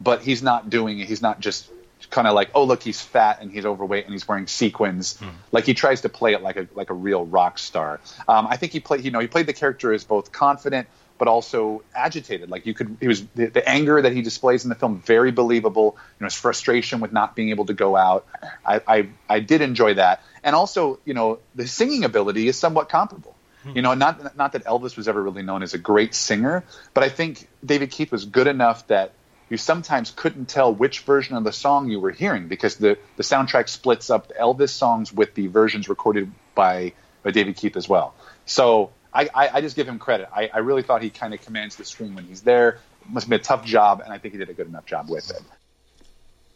[0.02, 1.08] but he's not doing it.
[1.08, 1.70] He's not just
[2.10, 5.20] kind of like, oh look, he's fat and he's overweight and he's wearing sequins.
[5.52, 8.00] Like he tries to play it like a like a real rock star.
[8.28, 11.28] Um, I think he played, you know, he played the character as both confident but
[11.28, 12.50] also agitated.
[12.50, 15.32] Like you could, he was the, the anger that he displays in the film very
[15.32, 15.96] believable.
[16.20, 18.28] You know, his frustration with not being able to go out.
[18.66, 22.90] I I, I did enjoy that, and also you know the singing ability is somewhat
[22.90, 23.36] comparable.
[23.74, 27.04] You know, not not that Elvis was ever really known as a great singer, but
[27.04, 29.14] I think David Keith was good enough that
[29.50, 33.24] you sometimes couldn't tell which version of the song you were hearing because the, the
[33.24, 37.88] soundtrack splits up the Elvis songs with the versions recorded by, by David Keith as
[37.88, 38.16] well.
[38.46, 40.30] So I, I, I just give him credit.
[40.36, 42.80] I, I really thought he kind of commands the screen when he's there.
[43.02, 45.10] It must be a tough job, and I think he did a good enough job
[45.10, 45.42] with it.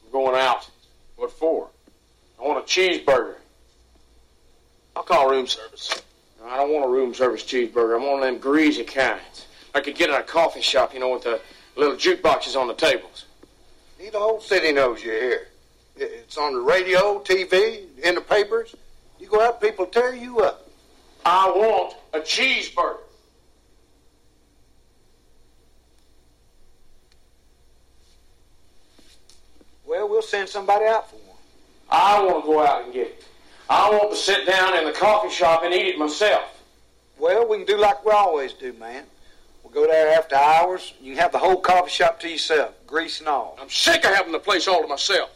[0.05, 0.69] We're going out.
[1.15, 1.69] What for?
[2.39, 3.35] I want a cheeseburger.
[4.95, 6.01] I'll call room service.
[6.43, 7.93] I don't want a room service cheeseburger.
[7.93, 9.45] I want one of them greasy kinds.
[9.75, 11.39] I could get at a coffee shop, you know, with the
[11.79, 13.25] little jukeboxes on the tables.
[13.97, 15.47] The whole city knows you're here.
[15.95, 18.75] It's on the radio, TV, in the papers.
[19.19, 20.69] You go out, people tear you up.
[21.25, 22.97] I want a cheeseburger.
[29.85, 31.37] Well, we'll send somebody out for one.
[31.89, 33.25] I want to go out and get it.
[33.69, 36.63] I want to sit down in the coffee shop and eat it myself.
[37.17, 39.03] Well, we can do like we always do, man.
[39.73, 40.93] We'll go there after hours.
[41.01, 43.57] You can have the whole coffee shop to yourself, grease and all.
[43.61, 45.29] I'm sick of having the place all to myself.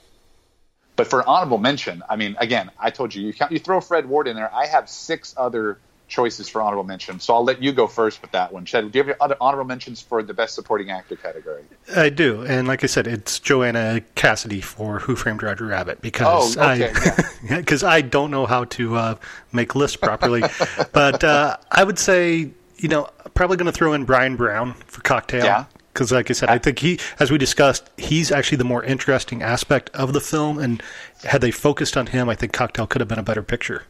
[0.95, 4.07] But for honorable mention, I mean, again, I told you, you, count, you throw Fred
[4.07, 4.53] Ward in there.
[4.53, 8.31] I have six other choices for honorable mention, so I'll let you go first with
[8.31, 8.65] that one.
[8.65, 11.63] Chad, do you have your other honorable mentions for the best supporting actor category?
[11.95, 16.57] I do, and like I said, it's Joanna Cassidy for Who Framed Roger Rabbit because
[16.57, 19.15] Oh, okay, I because I don't know how to uh,
[19.51, 20.43] make lists properly.
[20.91, 22.51] but uh, I would say,
[22.83, 25.45] you know, probably going to throw in Bryan Brown for Cocktail.
[25.45, 25.65] Yeah.
[25.93, 29.41] Because, like I said, I think he, as we discussed, he's actually the more interesting
[29.41, 30.57] aspect of the film.
[30.57, 30.81] And
[31.23, 33.83] had they focused on him, I think Cocktail could have been a better picture.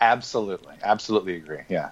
[0.00, 1.62] Absolutely, absolutely agree.
[1.70, 1.90] Yeah,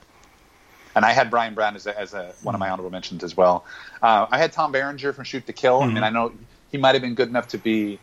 [0.95, 3.35] and I had Bryan Brown as a, as a one of my honorable mentions as
[3.35, 3.65] well.
[4.03, 5.81] Uh, I had Tom Berenger from Shoot to Kill.
[5.81, 6.35] I mean, I know
[6.71, 7.99] he might have been good enough to be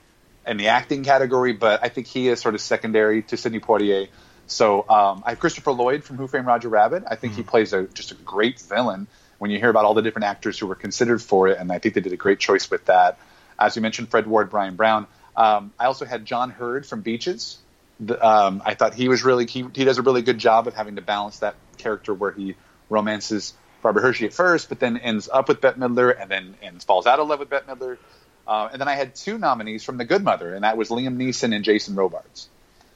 [0.48, 4.08] in the acting category, but I think he is sort of secondary to Sidney Poitier.
[4.52, 7.04] So um, I have Christopher Lloyd from Who Framed Roger Rabbit.
[7.08, 9.08] I think he plays a just a great villain.
[9.40, 11.80] When you hear about all the different actors who were considered for it, and I
[11.80, 13.18] think they did a great choice with that.
[13.58, 15.08] As you mentioned, Fred Ward, Bryan Brown.
[15.36, 17.58] Um, I also had John Heard from Beaches.
[18.00, 20.76] The, um, I thought he was really he, he does a really good job of
[20.76, 22.56] having to balance that character where he
[22.90, 26.84] romances Barbara Hershey at first, but then ends up with Bette Midler, and then ends
[26.84, 27.98] falls out of love with Bette Midler.
[28.46, 31.16] Uh, and then I had two nominees from The Good Mother, and that was Liam
[31.16, 32.50] Neeson and Jason Robards,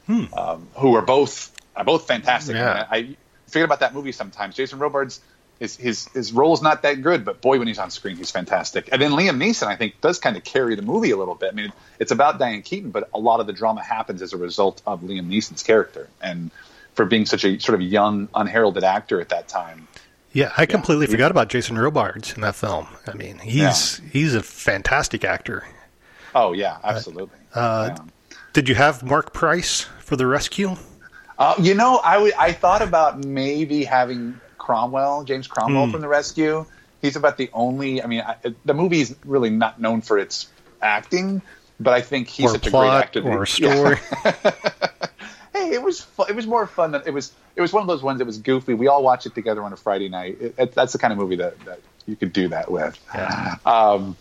[0.10, 2.56] um, who are both are both fantastic.
[2.56, 2.86] Yeah.
[2.90, 3.16] I, I
[3.48, 4.56] forget about that movie sometimes.
[4.56, 5.20] Jason Robards,
[5.60, 8.90] his his his role's not that good, but boy, when he's on screen, he's fantastic.
[8.92, 11.52] And then Liam Neeson, I think, does kind of carry the movie a little bit.
[11.52, 14.38] I mean, it's about Diane Keaton, but a lot of the drama happens as a
[14.38, 16.52] result of Liam Neeson's character, and
[16.94, 19.88] for being such a sort of young, unheralded actor at that time.
[20.32, 22.88] Yeah, I completely forgot about Jason Robards in that film.
[23.08, 25.64] I mean, he's he's a fantastic actor.
[26.34, 27.38] Oh yeah, absolutely.
[27.54, 28.04] Uh, Yeah.
[28.56, 30.78] Did you have Marc Price for the rescue?
[31.38, 35.46] Uh, you know, I w- I thought about maybe having Cromwell, James.
[35.46, 36.66] Cromwell from The Rescue.
[37.02, 38.02] He's about the only.
[38.02, 40.48] I mean, I, the movie's really not known for its
[40.82, 41.42] acting,
[41.82, 43.24] but I think he's or such a great actor.
[43.24, 43.74] or Yeah.
[43.74, 43.98] story?
[45.52, 47.34] hey, it was fu- it was more fun than it was.
[47.58, 48.74] It was one of those ones that was goofy.
[48.74, 50.38] We all watch it together on a Friday night.
[50.40, 52.98] It, it, that's the kind of movie that, that you could do that with.
[53.66, 54.16] Um,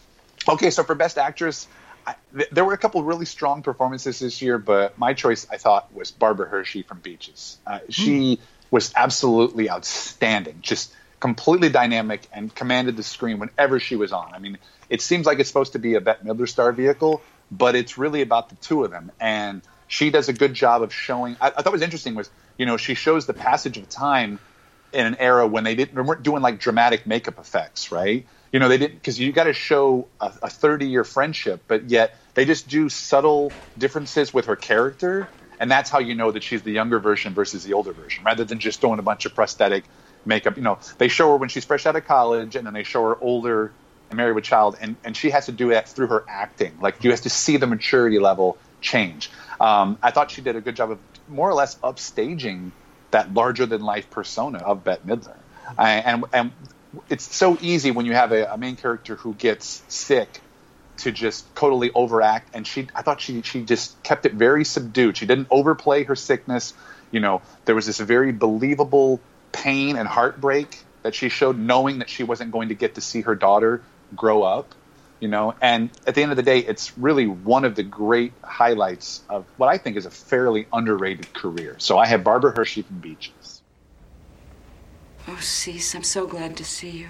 [0.48, 1.68] okay, so for best actress,
[2.06, 5.56] I, th- there were a couple really strong performances this year, but my choice I
[5.56, 7.58] thought was Barbara Hershey from Beaches.
[7.66, 8.40] Uh, she
[8.70, 14.34] was absolutely outstanding, just completely dynamic and commanded the screen whenever she was on.
[14.34, 17.74] I mean, it seems like it's supposed to be a Bette Midler star vehicle, but
[17.74, 21.36] it's really about the two of them, and she does a good job of showing.
[21.40, 24.38] I, I thought was interesting was you know she shows the passage of time
[24.92, 28.26] in an era when they didn't they weren't doing like dramatic makeup effects, right?
[28.54, 31.90] You know, they didn't because you got to show a, a 30 year friendship, but
[31.90, 35.26] yet they just do subtle differences with her character,
[35.58, 38.44] and that's how you know that she's the younger version versus the older version, rather
[38.44, 39.82] than just throwing a bunch of prosthetic
[40.24, 40.56] makeup.
[40.56, 43.02] You know, they show her when she's fresh out of college, and then they show
[43.02, 43.72] her older
[44.08, 46.78] and married with child, and and she has to do that through her acting.
[46.80, 49.32] Like you have to see the maturity level change.
[49.60, 52.70] Um, I thought she did a good job of more or less upstaging
[53.10, 55.38] that larger than life persona of Bette Midler.
[55.76, 56.52] I, and and
[57.08, 60.40] it's so easy when you have a, a main character who gets sick
[60.98, 65.16] to just totally overact and she I thought she she just kept it very subdued.
[65.16, 66.74] She didn't overplay her sickness.
[67.10, 69.20] You know, there was this very believable
[69.52, 73.22] pain and heartbreak that she showed knowing that she wasn't going to get to see
[73.22, 73.82] her daughter
[74.14, 74.74] grow up
[75.20, 78.32] you know and at the end of the day it's really one of the great
[78.42, 82.82] highlights of what i think is a fairly underrated career so i have barbara hershey
[82.82, 83.43] from beaches
[85.26, 87.08] Oh, Cease, I'm so glad to see you.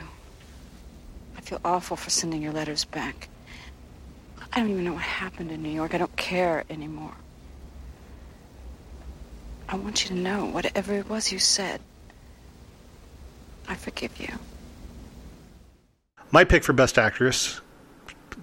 [1.36, 3.28] I feel awful for sending your letters back.
[4.52, 5.94] I don't even know what happened in New York.
[5.94, 7.14] I don't care anymore.
[9.68, 11.80] I want you to know whatever it was you said.
[13.68, 14.28] I forgive you.
[16.30, 17.60] My pick for best actress,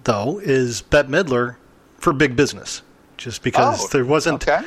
[0.04, 1.56] though, is Bette Midler
[1.98, 2.82] for Big Business,
[3.16, 4.46] just because Oh, there wasn't.
[4.46, 4.66] okay.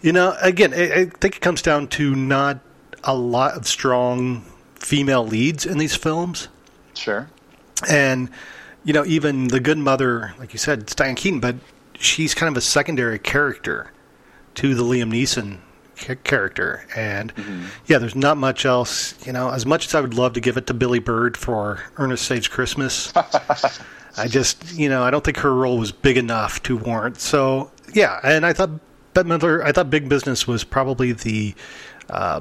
[0.00, 2.60] You know, again, I, I think it comes down to not
[3.04, 4.42] a lot of strong
[4.74, 6.48] female leads in these films.
[6.94, 7.28] sure
[7.88, 8.30] And,
[8.84, 11.56] you know, even The Good Mother, like you said, Diane Keaton, but
[11.98, 13.92] she's kind of a secondary character
[14.54, 15.58] to the Liam Neeson
[16.24, 16.86] character.
[16.94, 17.32] And,
[17.86, 19.14] yeah, there's not much else.
[19.26, 21.80] You know, as much as I would love to give it to Billie Bird for
[21.96, 23.12] Ernest Saves Christmas,
[24.16, 27.18] I just, you know, I don't think her role was big enough to warrant.
[27.20, 28.70] So, yeah, and I thought
[29.14, 31.54] Bette Midler, I thought Big Business was probably the,
[32.08, 32.40] uh,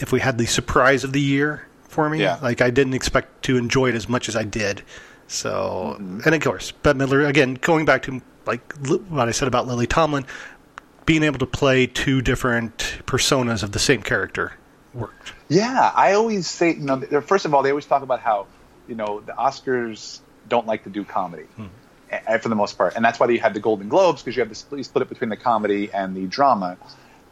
[0.00, 2.20] if we had the surprise of the year for me.
[2.20, 2.38] Yeah.
[2.42, 4.82] Like I didn't expect to enjoy it as much as I did.
[5.28, 6.20] So, mm-hmm.
[6.24, 8.72] and of course, Bette Midler again going back to like
[9.08, 10.26] what I said about Lily Tomlin,
[11.06, 14.52] being able to play two different personas of the same character
[14.94, 15.32] worked.
[15.48, 18.46] Yeah, I always say, you know, first of all, they always talk about how,
[18.88, 21.46] you know, the Oscars don't like to do comedy
[22.10, 24.40] a- for the most part, and that's why you had the Golden Globes because you
[24.40, 26.76] have the split, you split it between the comedy and the drama.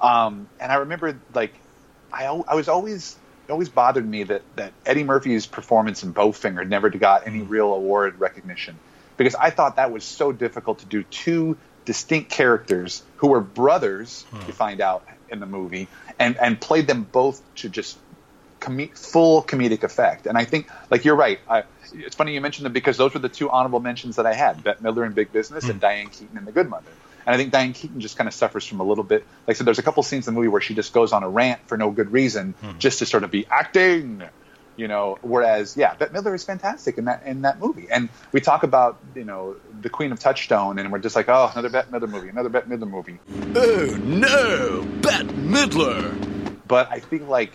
[0.00, 1.52] Um, and I remember, like,
[2.12, 3.16] I, I was always
[3.48, 7.72] it always bothered me that that Eddie Murphy's performance in Bowfinger never got any real
[7.74, 8.78] award recognition
[9.16, 14.24] because I thought that was so difficult to do two distinct characters who were brothers.
[14.30, 14.46] Hmm.
[14.46, 17.98] You find out in the movie and and played them both to just
[18.60, 20.26] com- full comedic effect.
[20.26, 21.40] And I think, like you're right.
[21.48, 24.34] I, it's funny you mentioned them because those were the two honorable mentions that I
[24.34, 25.80] had: Bette Midler in Big Business and hmm.
[25.80, 26.90] Diane Keaton in The Good Mother.
[27.26, 29.26] And I think Diane Keaton just kind of suffers from a little bit.
[29.46, 31.22] Like I said, there's a couple scenes in the movie where she just goes on
[31.22, 32.78] a rant for no good reason, hmm.
[32.78, 34.22] just to sort of be acting.
[34.76, 37.88] You know, whereas yeah, Bette Midler is fantastic in that in that movie.
[37.90, 41.50] And we talk about you know the Queen of Touchstone, and we're just like, oh,
[41.52, 43.18] another Bette Midler movie, another Bette Midler movie.
[43.54, 46.56] Oh no, Bette Midler.
[46.66, 47.52] but I think like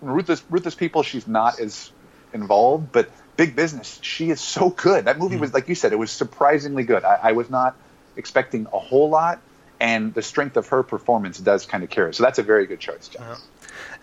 [0.00, 1.90] ruthless ruthless people, she's not as
[2.32, 2.92] involved.
[2.92, 5.06] But big business, she is so good.
[5.06, 5.40] That movie hmm.
[5.40, 7.02] was like you said, it was surprisingly good.
[7.02, 7.76] I, I was not
[8.16, 9.40] expecting a whole lot,
[9.80, 12.14] and the strength of her performance does kind of carry.
[12.14, 13.22] So that's a very good choice, John.
[13.22, 13.40] Uh-huh.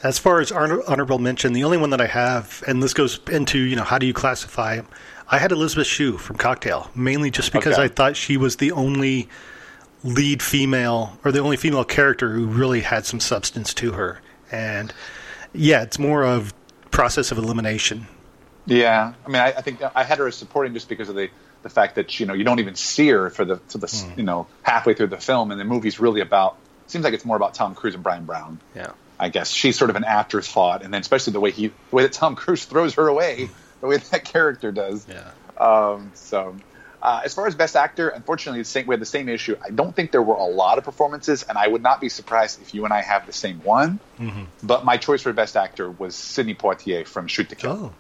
[0.03, 3.59] As far as honorable mention, the only one that I have, and this goes into
[3.59, 4.81] you know how do you classify?
[5.29, 7.83] I had Elizabeth Shue from Cocktail, mainly just because Okay.
[7.83, 9.29] I thought she was the only
[10.03, 14.19] lead female or the only female character who really had some substance to her.
[14.51, 14.93] And
[15.53, 16.53] yeah, it's more of
[16.89, 18.07] process of elimination.
[18.65, 21.29] Yeah, I mean, I, I think I had her as supporting just because of the
[21.63, 24.05] the fact that you know you don't even see her for the to the s
[24.17, 26.57] you know halfway through the film, and the movie's really about.
[26.87, 28.59] Seems like it's more about Tom Cruise and Bryan Brown.
[28.75, 28.91] Yeah.
[29.21, 32.03] I guess she's sort of an afterthought, and then especially the way he, the way
[32.03, 35.05] that Tom Cruise throws her away, the way that character does.
[35.07, 35.29] Yeah.
[35.63, 36.55] Um, so,
[37.03, 39.55] uh, as far as best actor, unfortunately, the same, we had the same issue.
[39.63, 42.63] I don't think there were a lot of performances, and I would not be surprised
[42.63, 43.99] if you and I have the same one.
[44.19, 44.43] Mm-hmm.
[44.63, 47.71] But my choice for best actor was Sidney Poitier from Shoot to Kill.
[47.71, 47.93] Oh,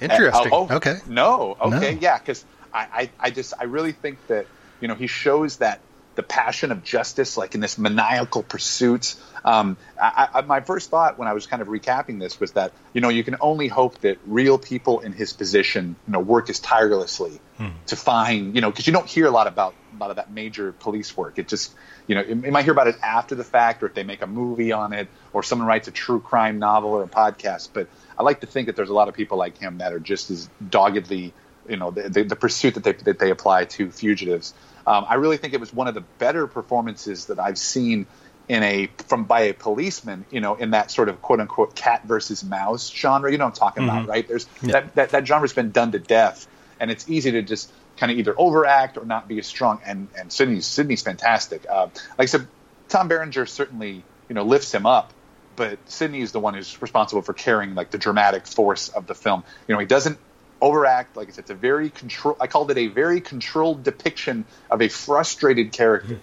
[0.00, 0.52] interesting.
[0.52, 0.98] Uh, oh, okay.
[1.06, 1.56] No.
[1.60, 1.94] Okay.
[1.94, 2.00] No.
[2.00, 2.18] Yeah.
[2.18, 4.46] Because I, I, I just, I really think that
[4.80, 5.80] you know he shows that
[6.14, 9.14] the passion of justice, like in this maniacal pursuit.
[9.44, 12.72] Um, I, I, my first thought when I was kind of recapping this was that
[12.92, 16.50] you know you can only hope that real people in his position, you know, work
[16.50, 17.40] as tirelessly
[17.86, 20.30] to find, you know, because you don't hear a lot about a lot of that
[20.30, 21.38] major police work.
[21.38, 21.72] It just,
[22.06, 24.26] you know, you might hear about it after the fact, or if they make a
[24.26, 27.70] movie on it, or someone writes a true crime novel or a podcast.
[27.72, 30.00] But I like to think that there's a lot of people like him that are
[30.00, 31.32] just as doggedly,
[31.68, 34.54] you know, the, the, the pursuit that they that they apply to fugitives.
[34.86, 38.06] Um, I really think it was one of the better performances that I've seen
[38.48, 42.04] in a from by a policeman, you know, in that sort of quote unquote cat
[42.04, 43.30] versus mouse genre.
[43.30, 44.26] You know what I'm talking about, right?
[44.26, 46.46] There's that, that that genre's been done to death,
[46.80, 49.80] and it's easy to just kind of either overact or not be as strong.
[49.84, 51.64] And and Sidney's Sidney's fantastic.
[51.68, 52.48] Uh, like I said,
[52.88, 55.12] Tom Berenger certainly you know lifts him up,
[55.54, 59.14] but Sydney is the one who's responsible for carrying like the dramatic force of the
[59.14, 59.44] film.
[59.68, 60.18] You know, he doesn't
[60.62, 61.16] overact.
[61.16, 62.36] Like I said, it's a very control.
[62.40, 66.14] I called it a very controlled depiction of a frustrated character.
[66.14, 66.20] Hmm.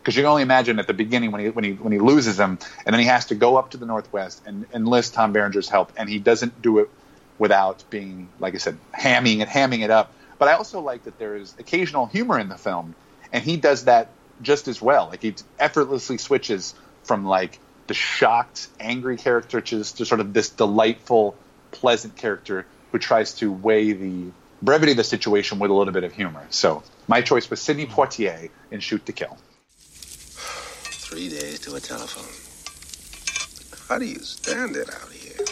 [0.00, 2.40] Because you can only imagine at the beginning when he when he when he loses
[2.40, 5.68] him, and then he has to go up to the northwest and enlist Tom Berenger's
[5.68, 6.90] help, and he doesn't do it
[7.38, 10.12] without being, like I said, hamming it, hamming it up.
[10.40, 12.96] But I also like that there is occasional humor in the film,
[13.32, 14.08] and he does that
[14.40, 15.06] just as well.
[15.06, 16.74] Like he effortlessly switches
[17.04, 21.36] from like the shocked, angry character to, to sort of this delightful,
[21.70, 26.04] pleasant character who tries to weigh the brevity of the situation with a little bit
[26.04, 26.46] of humor.
[26.50, 29.36] So my choice was Sidney Poitier in Shoot to Kill.
[29.76, 32.30] Three days to a telephone.
[33.88, 35.44] How do you stand it out here?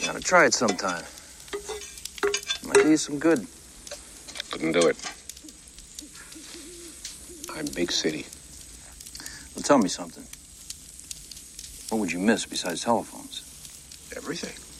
[0.00, 1.04] You gotta try it sometime.
[2.64, 3.46] Might do you some good.
[4.50, 4.96] Couldn't do it.
[7.54, 8.26] I'm big city.
[9.54, 10.24] Well, tell me something.
[11.90, 13.42] What would you miss besides telephones?
[14.16, 14.71] Everything.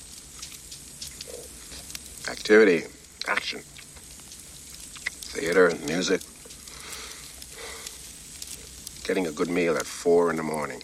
[2.43, 2.83] Activity,
[3.29, 3.61] action,
[5.31, 6.21] theater, music.
[9.05, 10.83] Getting a good meal at four in the morning.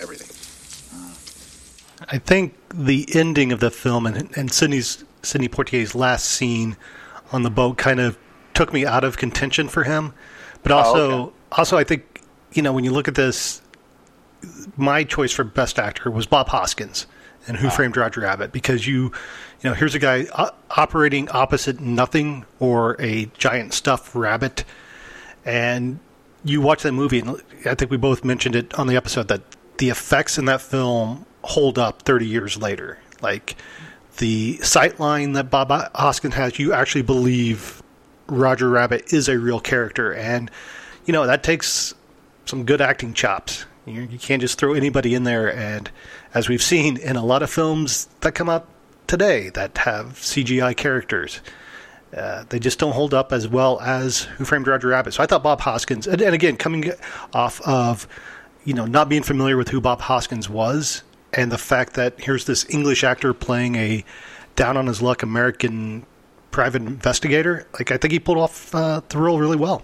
[0.00, 0.26] Everything.
[2.10, 6.76] I think the ending of the film and, and Sidney's Sidney Poitier's last scene
[7.30, 8.18] on the boat kind of
[8.54, 10.14] took me out of contention for him.
[10.64, 11.34] But oh, also, Oh, okay.
[11.52, 12.22] also I think
[12.54, 13.62] you know when you look at this,
[14.76, 17.06] my choice for best actor was Bob Hoskins
[17.46, 19.12] and Who Framed Roger Rabbit because you,
[19.60, 20.26] you know, here's a guy
[20.70, 24.64] operating opposite nothing or a giant stuffed rabbit,
[25.44, 25.98] and
[26.44, 29.42] you watch that movie, and I think we both mentioned it on the episode that
[29.78, 32.98] the effects in that film hold up 30 years later.
[33.20, 33.56] Like
[34.18, 37.82] the sight line that Bob Hoskins has, you actually believe
[38.26, 40.50] Roger Rabbit is a real character, and
[41.06, 41.94] you know that takes
[42.46, 43.66] some good acting chops.
[43.86, 45.90] You, can't just throw anybody in there, and
[46.32, 48.66] as we've seen in a lot of films that come out
[49.06, 51.40] today that have CGI characters,
[52.16, 55.12] uh, they just don't hold up as well as Who Framed Roger Rabbit.
[55.12, 56.92] So I thought Bob Hoskins, and, and again, coming
[57.34, 58.08] off of
[58.64, 61.02] you know not being familiar with who Bob Hoskins was,
[61.34, 64.04] and the fact that here's this English actor playing a
[64.56, 66.06] down on his luck American
[66.50, 69.82] private investigator, like I think he pulled off uh, the role really well.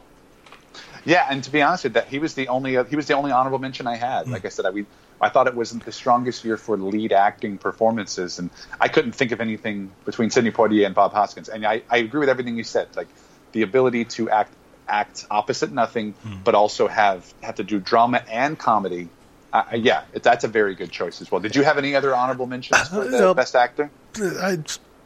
[1.05, 3.32] Yeah, and to be honest with that, he was the only he was the only
[3.32, 4.28] honorable mention I had.
[4.28, 4.86] Like I said, I we,
[5.20, 9.32] I thought it wasn't the strongest year for lead acting performances, and I couldn't think
[9.32, 11.48] of anything between Sidney Poitier and Bob Hoskins.
[11.48, 12.88] And I, I agree with everything you said.
[12.96, 13.09] Like
[13.53, 14.53] the ability to act
[14.88, 19.09] act opposite nothing, but also have have to do drama and comedy.
[19.53, 21.40] Uh, yeah, it, that's a very good choice as well.
[21.40, 23.34] Did you have any other honorable mentions for the no.
[23.34, 23.90] best actor?
[24.16, 24.59] I,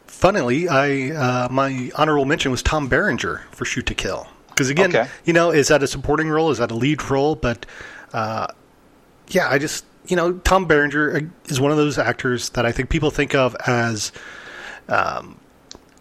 [0.06, 4.28] funnily, I uh, my honorable mention was Tom Berenger for Shoot to Kill.
[4.54, 5.08] Because again, Okay.
[5.24, 6.50] you know, is that a supporting role?
[6.50, 7.34] Is that a lead role?
[7.34, 7.66] But
[8.12, 8.46] uh,
[9.28, 12.72] yeah, I just you know, Tom Berenger uh, is one of those actors that I
[12.72, 14.12] think people think of as.
[14.88, 15.38] Um,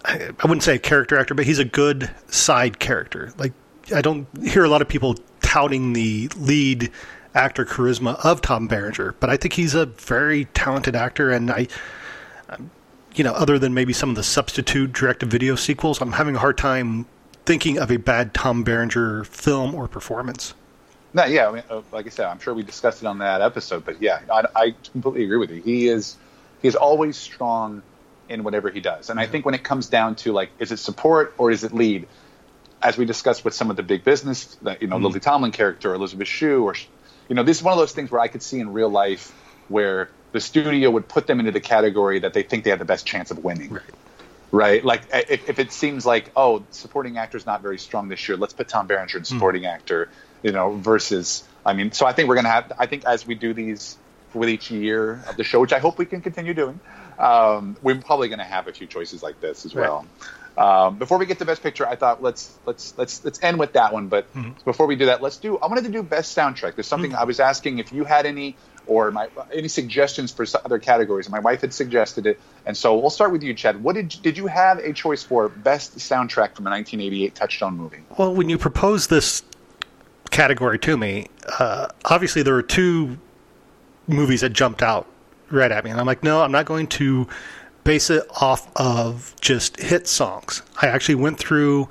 [0.06, 3.34] I I wouldn't say a character actor, but he's a good side character.
[3.38, 3.54] Like
[3.95, 6.91] I don't hear a lot of people touting the lead
[7.36, 11.68] actor charisma of Tom Berenger, but I think he's a very talented actor, and I,
[12.49, 12.70] um,
[13.16, 16.58] you know, other than maybe some of the substitute direct-to-video sequels, I'm having a hard
[16.58, 17.06] time
[17.46, 20.54] thinking of a bad Tom Berenger film or performance.
[21.14, 23.41] No, yeah, I mean, uh, like I said, I'm sure we discussed it on that
[23.41, 25.62] episode, but yeah, I, I completely agree with you.
[25.62, 26.18] He is
[26.62, 27.84] he's always strong
[28.30, 30.78] in whatever he does, and I think when it comes down to like, is it
[30.78, 32.08] support or is it lead?
[32.82, 35.04] As we discussed with some of the big business, that you know, Mm.
[35.04, 36.76] Lily Tomlin character, Elizabeth Shue, or
[37.30, 39.32] you know, this is one of those things where I could see in real life
[39.70, 42.86] where the studio would put them into the category that they think they have the
[42.86, 43.72] best chance of winning.
[43.72, 43.84] Right.
[44.54, 48.38] Right, like if, if it seems like oh, supporting actor's not very strong this year,
[48.38, 50.12] let's put Tom Berenger in supporting actor,
[50.43, 52.72] you know, versus I mean, so I think we're gonna have.
[52.78, 53.97] I think as we do these
[54.32, 56.80] with each year of the show, which I hope we can continue doing,
[57.18, 59.89] um, we're probably gonna have a few choices like this as Right.
[59.89, 60.06] well.
[60.56, 63.74] Um, before we get to best picture, I thought let's let's let's let's end with
[63.74, 64.08] that one.
[64.08, 64.28] But
[64.66, 65.58] before we do that, let's do.
[65.58, 66.76] I wanted to do best soundtrack.
[66.76, 70.80] There's something I was asking if you had any or my any suggestions for other
[70.80, 71.30] categories.
[71.30, 73.84] My wife had suggested it, and so we'll start with you, Chad.
[73.84, 78.04] What did did you have a choice for best soundtrack from a 1988 Touchstone movie?
[78.18, 79.44] Well, when you proposed this
[80.32, 81.28] category to me,
[81.60, 83.18] uh, obviously there were two
[84.08, 85.08] movies that jumped out
[85.50, 87.28] right at me, and I'm like, no, I'm not going to
[87.84, 90.62] base it off of just hit songs.
[90.82, 91.90] I actually went through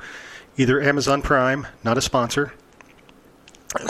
[0.57, 2.53] either Amazon Prime, not a sponsor,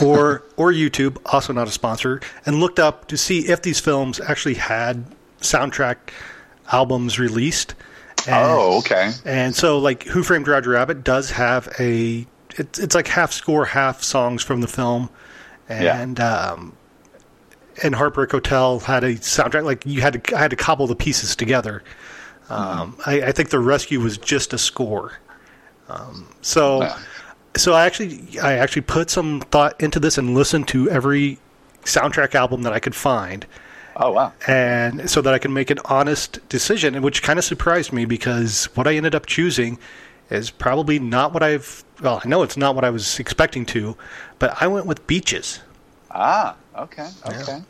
[0.02, 4.20] or or YouTube, also not a sponsor, and looked up to see if these films
[4.20, 5.04] actually had
[5.40, 5.96] soundtrack
[6.70, 7.74] albums released.
[8.26, 9.10] And- Oh, okay.
[9.24, 12.26] and so, like, Who Framed Roger Rabbit does have a.
[12.56, 15.08] It's, it's like half score, half songs from the film,
[15.68, 16.76] and um,
[17.82, 19.64] and Heartbreak Hotel had a soundtrack.
[19.64, 21.82] Like you had to, I had to cobble the pieces together.
[22.50, 25.18] Um, I, I think the Rescue was just a score.
[25.88, 26.82] Um, so,
[27.56, 31.38] so I actually, I actually put some thought into this and listened to every
[31.84, 33.46] soundtrack album that I could find.
[33.96, 34.32] Oh wow!
[34.46, 38.64] And so that I can make an honest decision, which kind of surprised me because
[38.74, 39.78] what I ended up choosing
[40.30, 41.84] is probably not what I've.
[42.00, 43.96] Well, I know it's not what I was expecting to,
[44.38, 45.60] but I went with Beaches.
[46.10, 47.62] Ah, okay, okay.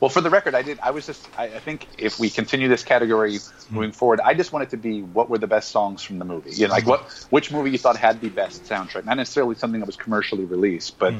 [0.00, 0.78] Well, for the record, I did.
[0.80, 1.26] I was just.
[1.38, 3.38] I, I think if we continue this category
[3.70, 6.24] moving forward, I just want it to be what were the best songs from the
[6.24, 6.50] movie.
[6.50, 9.80] You know, like what which movie you thought had the best soundtrack, not necessarily something
[9.80, 11.14] that was commercially released, but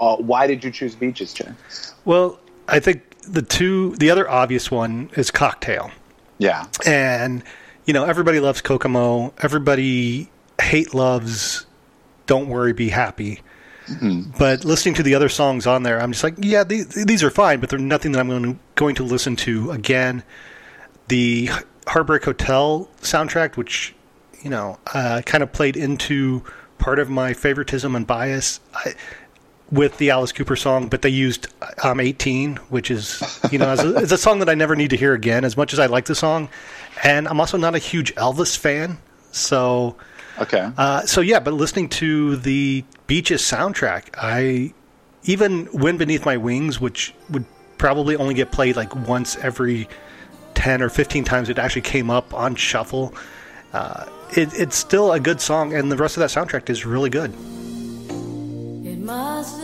[0.00, 1.56] uh, why did you choose Beaches, Jen?
[2.04, 5.90] Well, I think the two, the other obvious one is Cocktail.
[6.38, 6.66] Yeah.
[6.86, 7.44] And,
[7.84, 9.34] you know, everybody loves Kokomo.
[9.38, 11.66] Everybody hate loves
[12.26, 13.40] Don't Worry, Be Happy.
[14.38, 17.30] But listening to the other songs on there, I'm just like, yeah, these, these are
[17.30, 20.22] fine, but they're nothing that I'm going to, going to listen to again.
[21.08, 21.50] The
[21.86, 23.94] Heartbreak Hotel soundtrack, which,
[24.42, 26.44] you know, uh, kind of played into
[26.78, 28.60] part of my favoritism and bias.
[28.74, 28.94] I,
[29.70, 31.46] with the Alice Cooper song, but they used
[31.82, 33.22] "I'm 18," which is
[33.52, 35.44] you know it's a, it's a song that I never need to hear again.
[35.44, 36.48] As much as I like the song,
[37.04, 38.98] and I'm also not a huge Elvis fan,
[39.30, 39.96] so
[40.40, 40.70] okay.
[40.76, 44.72] Uh, so yeah, but listening to the Beaches soundtrack, I
[45.24, 47.44] even "Wind Beneath My Wings," which would
[47.78, 49.88] probably only get played like once every
[50.54, 53.14] ten or fifteen times it actually came up on shuffle.
[53.72, 57.10] Uh, it, it's still a good song, and the rest of that soundtrack is really
[57.10, 57.32] good.
[58.84, 59.60] It must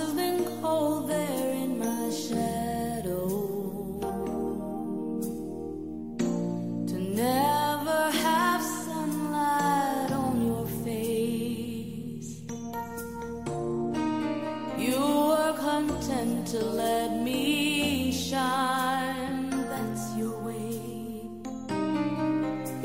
[16.47, 20.81] to let me shine, that's your way.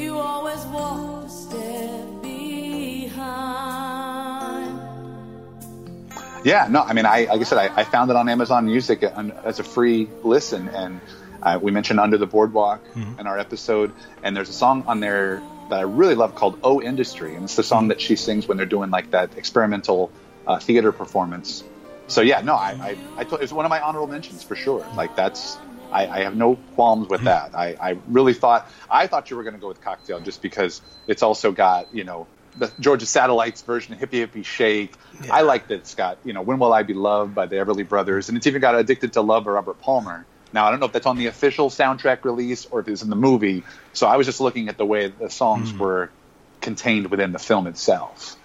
[0.03, 3.21] You always walked a step behind.
[6.43, 9.03] Yeah, no, I mean, I like I said, I, I found it on Amazon Music
[9.03, 10.99] as a free listen, and
[11.43, 13.93] uh, we mentioned Under the Boardwalk in our episode,
[14.23, 15.39] and there's a song on there
[15.69, 18.57] that I really love called "Oh Industry," and it's the song that she sings when
[18.57, 20.11] they're doing like that experimental
[20.47, 21.63] uh, theater performance.
[22.11, 24.85] So yeah, no, I, I, I told, it's one of my honorable mentions for sure.
[24.95, 25.57] Like that's,
[25.93, 27.55] I, I have no qualms with that.
[27.55, 30.81] I, I really thought, I thought you were going to go with Cocktail just because
[31.07, 34.93] it's also got, you know, the Georgia Satellites version of Hippie Hippie Shake.
[35.31, 37.87] I like that it's got, you know, When Will I Be Loved by the Everly
[37.87, 40.25] Brothers, and it's even got Addicted to Love by Robert Palmer.
[40.51, 43.09] Now, I don't know if that's on the official soundtrack release or if it's in
[43.09, 43.63] the movie.
[43.93, 45.77] So I was just looking at the way the songs hmm.
[45.77, 46.11] were
[46.59, 48.35] contained within the film itself.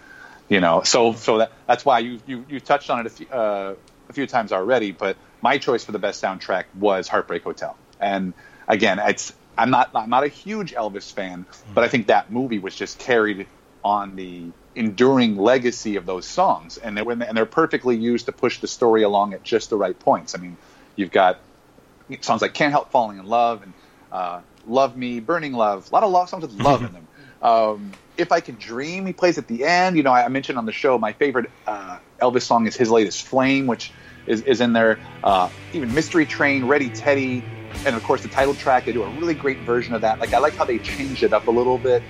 [0.48, 3.26] You know, so so that that's why you you, you touched on it a few,
[3.28, 3.74] uh,
[4.08, 4.92] a few times already.
[4.92, 8.32] But my choice for the best soundtrack was Heartbreak Hotel, and
[8.68, 12.58] again, it's I'm not I'm not a huge Elvis fan, but I think that movie
[12.58, 13.46] was just carried
[13.82, 14.44] on the
[14.74, 19.02] enduring legacy of those songs, and they're and they're perfectly used to push the story
[19.02, 20.34] along at just the right points.
[20.34, 20.56] I mean,
[20.94, 21.40] you've got
[22.20, 23.72] songs like "Can't Help Falling in Love" and
[24.12, 27.08] uh, "Love Me," "Burning Love," a lot of love songs with love in them.
[27.42, 29.96] Um, if I Could Dream, he plays at the end.
[29.96, 33.26] You know, I, mentioned on the show my favorite uh, Elvis song is his latest
[33.26, 33.92] Flame, which
[34.26, 34.98] is, is in there.
[35.22, 37.44] Uh, even Mystery Train, Ready Teddy,
[37.84, 38.84] and of course the title track.
[38.84, 40.18] They do a really great version of that.
[40.18, 42.02] Like I like how they changed it up a little bit.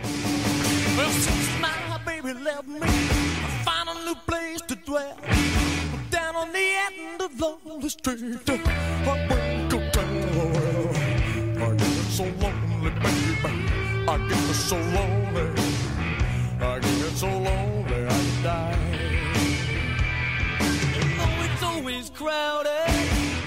[0.96, 5.18] Well, since my baby left me, I found a new place to dwell.
[6.10, 8.46] Down on the end of Lonely Street,
[12.16, 13.76] so lonely, baby.
[14.08, 15.65] I get so lonely.
[16.66, 18.78] I get so lonely, I die.
[20.98, 22.90] And though it's always crowded,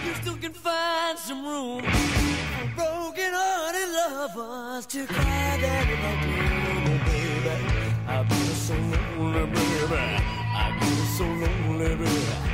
[0.06, 6.24] you still can find some room for broken-hearted lovers to cry that night.
[6.88, 7.56] Oh, baby,
[8.08, 9.96] I get so lonely, baby.
[9.96, 12.49] I get so lonely, baby.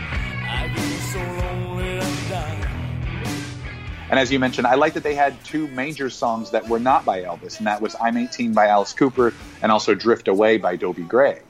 [4.10, 7.06] And as you mentioned, I like that they had two major songs that were not
[7.06, 10.76] by Elvis, and that was I'm 18 by Alice Cooper and also Drift Away by
[10.76, 11.42] Dobie Gray.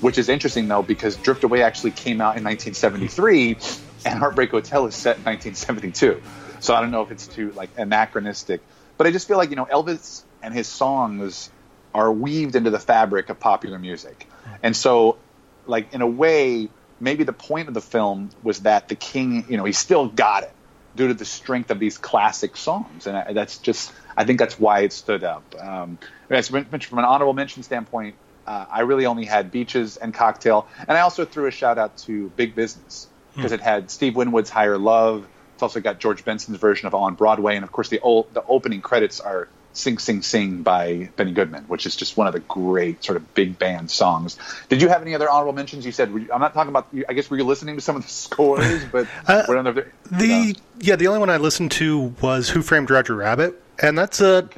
[0.00, 3.58] Which is interesting, though, because Drift Away actually came out in 1973,
[4.06, 6.22] and Heartbreak Hotel is set in 1972.
[6.60, 8.60] So I don't know if it's too like anachronistic,
[8.96, 11.50] but I just feel like you know Elvis and his songs
[11.94, 14.26] are weaved into the fabric of popular music,
[14.62, 15.18] and so
[15.66, 19.56] like in a way, maybe the point of the film was that the king, you
[19.56, 20.52] know, he still got it
[20.96, 24.58] due to the strength of these classic songs, and I, that's just I think that's
[24.58, 25.54] why it stood up.
[25.58, 28.14] Um, as mentioned from an honorable mention standpoint,
[28.46, 31.96] uh, I really only had Beaches and Cocktail, and I also threw a shout out
[31.98, 35.26] to Big Business because it had Steve Winwood's Higher Love.
[35.54, 38.44] It's also got George Benson's version of On Broadway, and of course the old, the
[38.46, 42.40] opening credits are Sing Sing Sing by Benny Goodman, which is just one of the
[42.40, 44.36] great sort of big band songs.
[44.68, 45.86] Did you have any other honorable mentions?
[45.86, 46.88] You said I'm not talking about.
[47.08, 50.96] I guess were you listening to some of the scores, but Uh, the, The yeah,
[50.96, 54.48] the only one I listened to was Who Framed Roger Rabbit, and that's a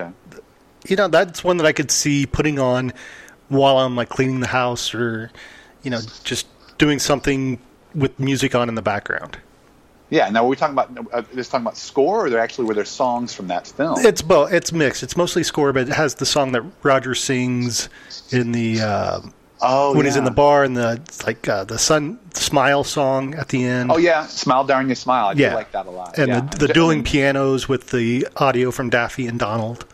[0.89, 2.93] you know that's one that I could see putting on
[3.49, 5.31] while I'm like cleaning the house or
[5.83, 6.47] you know just
[6.79, 7.61] doing something
[7.95, 9.39] with music on in the background.
[10.13, 10.29] Yeah.
[10.29, 12.85] Now, were we talking about uh, this talking about score, or there actually were there
[12.85, 13.99] songs from that film?
[14.05, 14.53] It's both.
[14.53, 15.03] It's mixed.
[15.03, 17.89] It's mostly score, but it has the song that Roger sings
[18.31, 19.21] in the uh,
[19.63, 23.49] oh when he's in the bar and the like uh, the sun smile song at
[23.49, 23.91] the end.
[23.91, 25.29] Oh yeah, smile, darn you, smile.
[25.29, 25.55] I do Yeah.
[25.55, 26.19] like that a lot.
[26.19, 26.41] and yeah.
[26.43, 29.87] the, the dueling pianos with the audio from Daffy and Donald.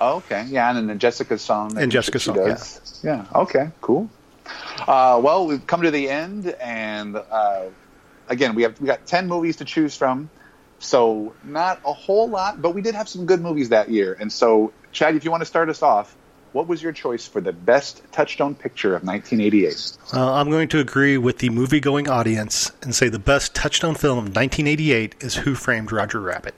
[0.00, 1.76] Oh, okay, yeah, and then Jessica's song.
[1.76, 3.00] And Jessica's song, does.
[3.04, 3.26] yeah.
[3.34, 4.08] Okay, cool.
[4.88, 7.64] Uh, well, we've come to the end, and uh,
[8.32, 10.30] again, we have we got ten movies to choose from.
[10.78, 14.16] So not a whole lot, but we did have some good movies that year.
[14.18, 16.16] And so, Chad, if you want to start us off,
[16.52, 19.96] what was your choice for the best Touchstone picture of 1988?
[20.12, 23.94] Uh, I'm going to agree with the movie going audience and say the best touchstone
[23.94, 26.54] film of 1988 is Who Framed Roger Rabbit.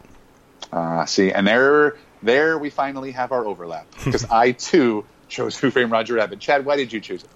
[0.73, 5.71] Uh, see, and there, there we finally have our overlap because I too chose Who
[5.71, 6.41] Framed Roger Rabbit.
[6.41, 7.31] Chad, why did you choose it?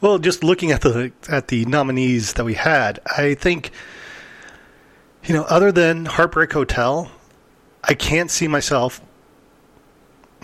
[0.00, 3.70] Well, just looking at the at the nominees that we had, I think
[5.24, 7.10] you know, other than Heartbreak Hotel,
[7.82, 9.00] I can't see myself.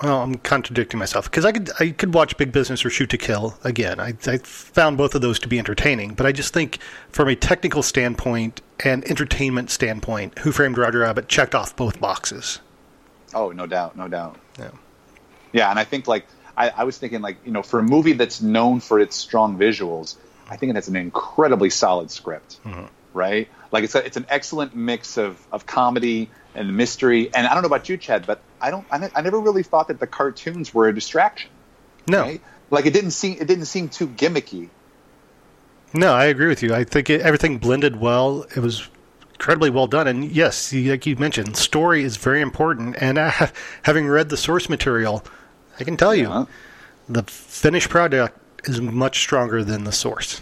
[0.02, 3.18] Well, I'm contradicting myself because I could I could watch Big Business or Shoot to
[3.18, 4.00] Kill again.
[4.00, 6.78] I, I found both of those to be entertaining, but I just think
[7.10, 12.58] from a technical standpoint and entertainment standpoint, Who Framed Roger Rabbit checked off both boxes.
[13.34, 14.38] Oh, no doubt, no doubt.
[14.58, 14.70] Yeah.
[15.52, 16.26] Yeah, and I think like
[16.56, 19.58] I, I was thinking like you know for a movie that's known for its strong
[19.58, 20.16] visuals,
[20.48, 22.58] I think it has an incredibly solid script,
[23.12, 23.48] right?
[23.70, 27.34] Like it's a, it's an excellent mix of of comedy and mystery.
[27.34, 29.88] And I don't know about you, Chad, but I don't I, I never really thought
[29.88, 31.50] that the cartoons were a distraction.
[32.06, 32.40] No, right?
[32.70, 34.68] like it didn't seem it didn't seem too gimmicky.
[35.94, 36.74] No, I agree with you.
[36.74, 38.46] I think it, everything blended well.
[38.56, 38.88] It was
[39.34, 40.06] incredibly well done.
[40.06, 42.96] And yes, like you mentioned, story is very important.
[42.98, 43.30] And uh,
[43.82, 45.22] having read the source material,
[45.82, 46.46] I can tell you
[47.08, 50.40] the finished product is much stronger than the source.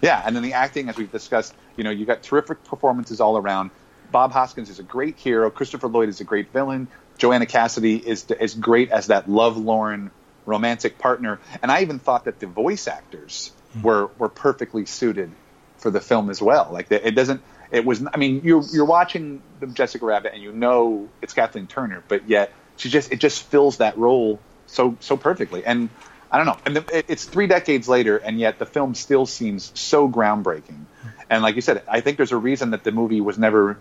[0.00, 3.36] Yeah, and then the acting, as we've discussed, you know, you got terrific performances all
[3.36, 3.72] around.
[4.10, 5.50] Bob Hoskins is a great hero.
[5.50, 6.88] Christopher Lloyd is a great villain.
[7.18, 10.10] Joanna Cassidy is as great as that love-lorn
[10.46, 11.40] romantic partner.
[11.60, 13.82] And I even thought that the voice actors hmm.
[13.82, 15.30] were were perfectly suited
[15.76, 16.70] for the film as well.
[16.72, 17.42] Like it doesn't.
[17.70, 18.02] It was.
[18.14, 22.30] I mean, you're you're watching the Jessica Rabbit, and you know it's Kathleen Turner, but
[22.30, 24.40] yet she just it just fills that role
[24.74, 25.64] so so perfectly.
[25.64, 25.88] And
[26.30, 26.58] I don't know.
[26.66, 30.84] And the, it's three decades later, and yet the film still seems so groundbreaking.
[31.30, 33.78] And like you said, I think there's a reason that the movie was never.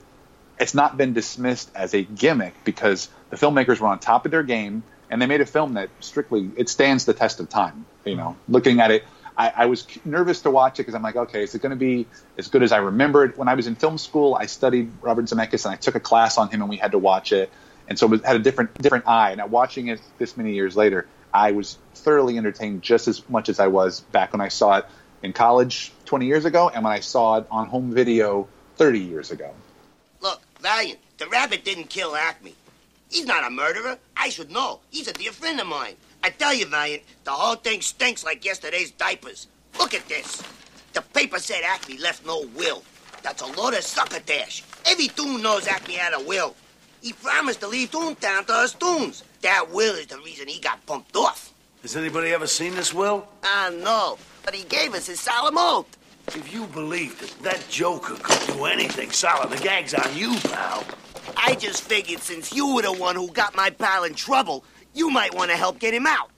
[0.60, 4.44] It's not been dismissed as a gimmick because the filmmakers were on top of their
[4.44, 7.86] game, and they made a film that strictly it stands the test of time.
[8.06, 9.04] You know, looking at it,
[9.36, 11.76] I, I was nervous to watch it because I'm like, okay, is it going to
[11.76, 12.06] be
[12.38, 13.36] as good as I remembered?
[13.36, 16.38] When I was in film school, I studied Robert Zemeckis and I took a class
[16.38, 17.50] on him, and we had to watch it,
[17.88, 19.36] and so it had a different different eye.
[19.36, 23.60] Now watching it this many years later, I was thoroughly entertained just as much as
[23.60, 24.86] I was back when I saw it
[25.24, 29.32] in college 20 years ago, and when I saw it on home video 30 years
[29.32, 29.52] ago.
[30.22, 32.56] Look, Valiant, the rabbit didn't kill Acme.
[33.10, 33.98] He's not a murderer.
[34.18, 34.80] I should know.
[34.90, 35.96] He's a dear friend of mine.
[36.24, 39.48] I tell you, Valiant, the whole thing stinks like yesterday's diapers.
[39.80, 40.42] Look at this.
[40.94, 42.84] The paper said Acme left no will.
[43.22, 44.64] That's a load of succotash.
[44.86, 46.56] Every Toon knows Acme had a will.
[47.04, 49.26] He promised to leave Toontown to us Toons.
[49.42, 51.54] That will is the reason he got bumped off.
[51.82, 53.28] Has anybody ever seen this will?
[53.44, 54.18] Ah, no.
[54.46, 55.98] But he gave us his solemn oath.
[56.30, 60.86] If you believe that that joker could do anything solid, the gag's on you, pal.
[61.36, 65.10] I just figured since you were the one who got my pal in trouble, you
[65.10, 66.30] might want to help get him out.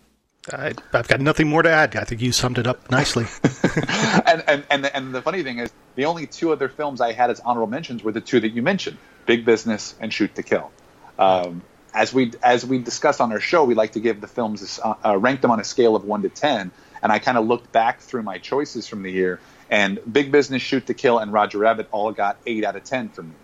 [0.52, 1.96] I, I've got nothing more to add.
[1.96, 3.26] I think you summed it up nicely.
[4.26, 7.14] and, and and the, and the funny thing is, the only two other films I
[7.14, 10.44] had as honorable mentions were the two that you mentioned: Big Business and Shoot to
[10.44, 10.72] Kill.
[11.18, 11.62] Um,
[11.94, 14.96] as we as we discussed on our show, we like to give the films uh,
[15.04, 16.72] uh, rank them on a scale of one to ten,
[17.02, 20.62] and I kind of looked back through my choices from the year, and Big Business,
[20.62, 23.36] Shoot to Kill, and Roger Rabbit all got eight out of ten from me.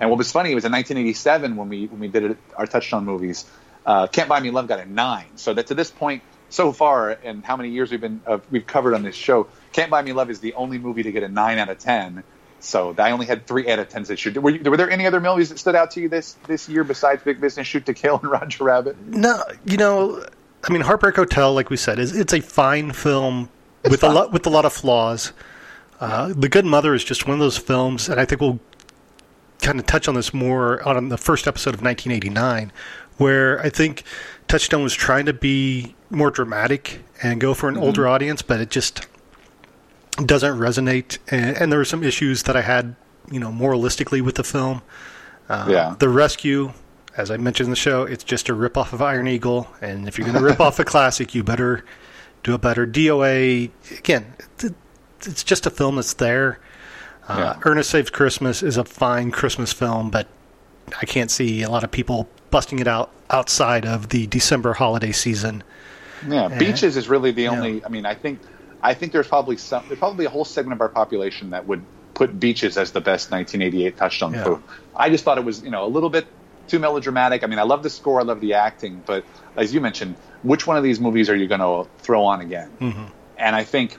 [0.00, 3.04] And what was funny was in 1987 when we when we did it, our Touchstone
[3.04, 3.44] movies,
[3.86, 5.36] uh, Can't Buy Me Love got a nine.
[5.36, 8.66] So that to this point, so far, and how many years we've been uh, we've
[8.66, 11.28] covered on this show, Can't Buy Me Love is the only movie to get a
[11.28, 12.24] nine out of ten.
[12.62, 14.40] So I only had three out of tens this year.
[14.40, 16.84] Were, you, were there any other movies that stood out to you this this year
[16.84, 18.96] besides Big Business, Shoot to Kill, and Roger Rabbit?
[19.08, 20.24] No, you know,
[20.64, 23.48] I mean, Heartbreak Hotel, like we said, is it's a fine film
[23.90, 25.32] with a lot with a lot of flaws.
[26.00, 28.60] Uh, the Good Mother is just one of those films, and I think we'll
[29.60, 32.72] kind of touch on this more on the first episode of 1989,
[33.18, 34.02] where I think
[34.48, 37.84] Touchstone was trying to be more dramatic and go for an Mm-hmm.
[37.84, 39.06] older audience, but it just
[40.24, 41.18] doesn't resonate.
[41.28, 42.94] And, and there were some issues that I had,
[43.30, 44.82] you know, moralistically with the film.
[45.48, 45.94] Uh, Yeah.
[45.98, 46.72] The Rescue,
[47.16, 50.06] as I mentioned in the show, it's just a rip off of Iron Eagle, and
[50.08, 51.84] if you're going to rip off a classic, you better
[52.42, 52.86] do a better.
[52.86, 54.34] DOA, again,
[55.24, 56.58] it's just a film that's there.
[57.28, 60.26] Uh, Ernest Saves Christmas is a fine Christmas film, but
[61.00, 65.12] I can't see a lot of people busting it out outside of the December holiday
[65.12, 65.62] season.
[66.28, 66.58] Yeah, Eh.
[66.58, 67.84] beaches is really the only.
[67.84, 68.40] I mean, I think
[68.82, 69.84] I think there's probably some.
[69.86, 73.30] There's probably a whole segment of our population that would put beaches as the best
[73.30, 74.44] 1988 touchstone Yeah.
[74.44, 74.64] film.
[74.94, 76.26] I just thought it was you know a little bit
[76.68, 77.42] too melodramatic.
[77.42, 79.24] I mean, I love the score, I love the acting, but
[79.56, 82.70] as you mentioned, which one of these movies are you going to throw on again?
[82.80, 83.04] Mm-hmm.
[83.36, 83.96] And I think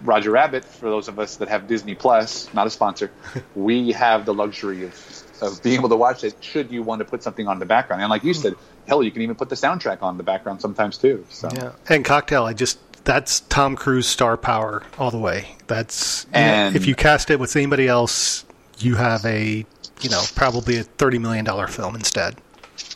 [0.00, 3.10] Roger Rabbit, for those of us that have Disney Plus, not a sponsor,
[3.56, 7.04] we have the luxury of, of being able to watch it should you want to
[7.04, 8.00] put something on the background.
[8.02, 8.54] And like you said,
[8.86, 11.26] hell, you can even put the soundtrack on the background sometimes too.
[11.30, 11.48] So.
[11.52, 15.56] Yeah, and Cocktail, I just that's Tom Cruise star power all the way.
[15.66, 18.44] That's And- if you cast it with anybody else,
[18.78, 19.64] you have a
[20.00, 22.36] you know probably a thirty million dollar film instead.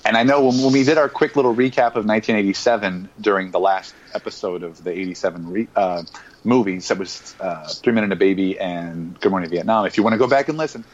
[0.04, 3.60] And I know when, when we did our quick little recap of 1987 during the
[3.60, 6.02] last episode of the 87 re, uh,
[6.44, 9.86] movies, that was uh, Three Men and a Baby and Good Morning Vietnam.
[9.86, 10.84] If you want to go back and listen,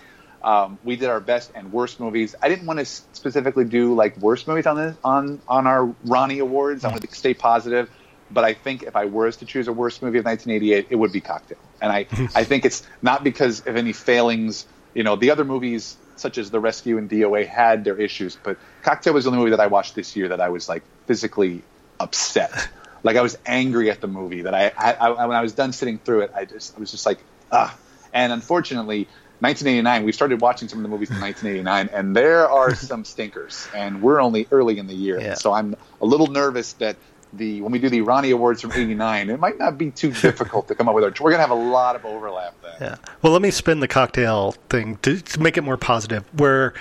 [0.43, 2.35] um, we did our best and worst movies.
[2.43, 6.41] I didn't want to specifically do like worst movies on this on on our Ronnie
[6.41, 6.85] Awards.
[6.85, 7.89] I wanted to stay positive.
[8.31, 11.13] But I think if I was to choose a worst movie of 1988, it would
[11.13, 11.59] be Cocktail.
[11.81, 14.67] And I, I think it's not because of any failings.
[14.95, 18.57] You know, the other movies such as The Rescue and DOA had their issues, but
[18.83, 21.63] Cocktail was the only movie that I watched this year that I was like physically
[22.01, 22.53] upset.
[23.05, 25.75] Like I was angry at the movie that I, I, I when I was done
[25.75, 27.19] sitting through it, I just I was just like
[27.53, 27.77] ah.
[28.15, 29.09] And unfortunately,
[29.41, 33.69] 1989, we started watching some of the movies from 1989, and there are some stinkers,
[33.75, 36.97] and we're only early in the year, so I'm a little nervous that
[37.37, 40.69] the when we do the Ronnie Awards from '89, it might not be too difficult
[40.69, 41.05] to come up with.
[41.05, 42.75] Our, we're gonna have a lot of overlap then.
[42.81, 42.97] Yeah.
[43.23, 46.25] Well, let me spin the cocktail thing to, to make it more positive.
[46.39, 46.75] Where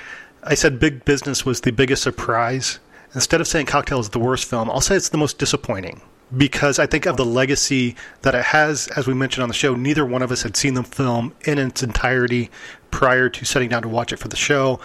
[0.44, 2.80] I said Big Business was the biggest surprise.
[3.16, 6.02] Instead of saying Cocktail is the worst film, I'll say it's the most disappointing
[6.36, 8.88] because I think of the legacy that it has.
[8.90, 11.60] As we mentioned on the show, neither one of us had seen the film in
[11.60, 12.50] its entirety
[12.92, 14.80] prior to sitting down to watch it for the show,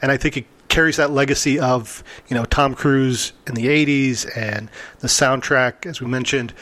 [0.00, 4.26] and I think it carries that legacy of you know Tom Cruise in the '80s
[4.36, 6.52] and the soundtrack, as we mentioned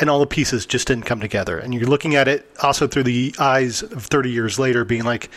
[0.00, 1.58] and all the pieces just didn't come together.
[1.58, 5.30] And you're looking at it also through the eyes of 30 years later, being like,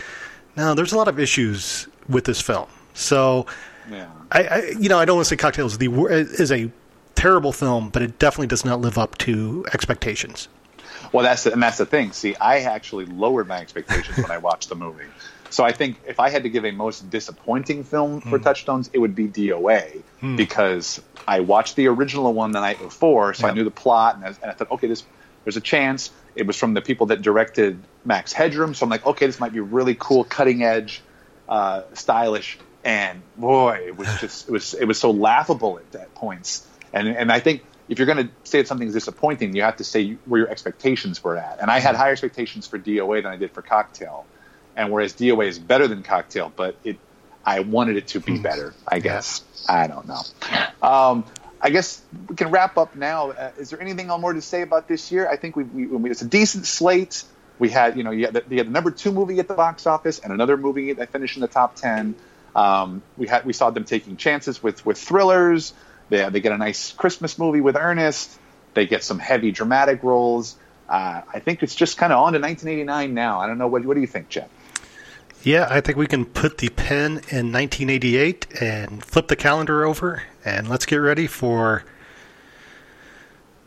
[0.56, 2.70] no, there's a lot of issues with this film.
[2.94, 3.46] So,
[3.92, 4.08] Yeah.
[4.32, 6.72] I, I you know, I don't want to say Cocktails is the is a
[7.16, 10.48] terrible film, but it definitely does not live up to expectations.
[11.12, 12.14] Well, that's the, and that's the thing.
[12.14, 15.06] See, I actually lowered my expectations when I watched the movie.
[15.54, 18.98] So I think if I had to give a most disappointing film for Touchstones, it
[18.98, 20.36] would be DOA Hmm.
[20.36, 24.26] because I watched the original one the night before, so I knew the plot, and
[24.26, 25.04] I, and I thought, okay, this
[25.44, 26.10] there's a chance.
[26.36, 29.54] It was from the people that directed Max Headroom, so I'm like, okay, this might
[29.54, 31.02] be really cool, cutting edge,
[31.48, 32.58] uh, stylish.
[32.84, 36.66] And boy, it was just it was it was so laughable at, at points.
[36.94, 39.84] And and I think if you're going to say that something's disappointing, you have to
[39.84, 41.60] say where your expectations were at.
[41.62, 44.26] And I had higher expectations for DOA than I did for Cocktail.
[44.76, 46.98] And whereas DOA is better than Cocktail, but it
[47.46, 48.74] I wanted it to be better.
[48.88, 50.22] I guess I don't know.
[50.82, 51.26] Um,
[51.62, 53.32] I guess we can wrap up now.
[53.32, 55.30] Uh, is there anything else more to say about this year?
[55.30, 57.24] I think we, we, we it's a decent slate.
[57.60, 59.54] We had you know you had, the, you had the number two movie at the
[59.54, 62.16] box office and another movie that finished in the top ten.
[62.56, 65.74] Um, we had we saw them taking chances with with thrillers.
[66.10, 68.38] They they get a nice Christmas movie with Ernest.
[68.74, 70.56] They get some heavy dramatic roles.
[70.90, 73.40] Uh, I think it's just kind of on to 1989 now.
[73.40, 74.50] I don't know what what do you think, Jeff?
[75.44, 80.24] Yeah, I think we can put the pen in 1988 and flip the calendar over,
[80.46, 81.84] and let's get ready for.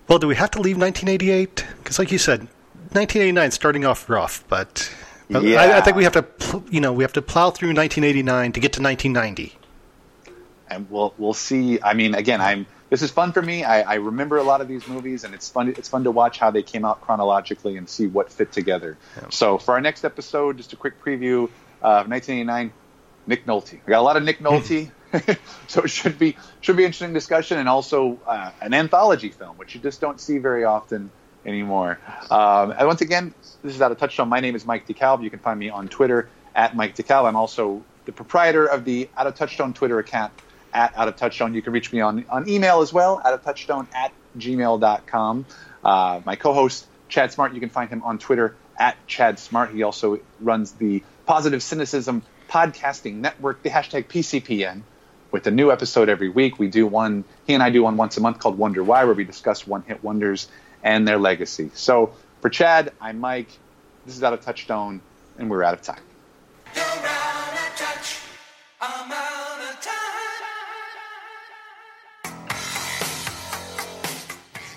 [0.08, 1.66] Well, do we have to leave 1988?
[1.78, 2.40] Because, like you said,
[2.92, 4.90] 1989 starting off rough, but,
[5.28, 7.70] but I, I think we have to, pl- you know, we have to plow through
[7.74, 9.58] 1989 to get to 1990.
[10.70, 11.80] and we'll we'll see.
[11.82, 13.64] I mean, again, I'm this is fun for me.
[13.64, 15.68] I, I remember a lot of these movies, and it's fun.
[15.68, 18.96] It's fun to watch how they came out chronologically and see what fit together.
[19.30, 21.50] So for our next episode, just a quick preview
[21.82, 22.72] of 1989,
[23.26, 23.74] Nick Nolte.
[23.74, 24.90] I got a lot of Nick Nolte,
[25.66, 29.74] so it should be should be interesting discussion, and also uh, an anthology film, which
[29.74, 31.10] you just don't see very often
[31.44, 31.98] anymore.
[32.30, 34.28] Um, and once again, this is out of touchstone.
[34.28, 35.22] My name is Mike DeKalb.
[35.22, 37.26] You can find me on Twitter at Mike DeKalb.
[37.26, 40.32] I'm also the proprietor of the Out of Touchstone Twitter account
[40.72, 41.54] at Out of Touchstone.
[41.54, 45.46] You can reach me on, on email as well, out of touchstone at gmail.com.
[45.84, 49.70] Uh, my co-host, Chad Smart, you can find him on Twitter at Chad Smart.
[49.70, 54.82] He also runs the Positive Cynicism Podcasting Network, the hashtag PCPN,
[55.32, 56.58] with a new episode every week.
[56.58, 59.14] We do one, he and I do one once a month called Wonder Why, where
[59.14, 60.48] we discuss one-hit wonders
[60.84, 61.70] and their legacy.
[61.74, 63.48] So for Chad, I'm Mike.
[64.06, 65.00] This is Out of Touchstone,
[65.36, 66.00] and we're out of time.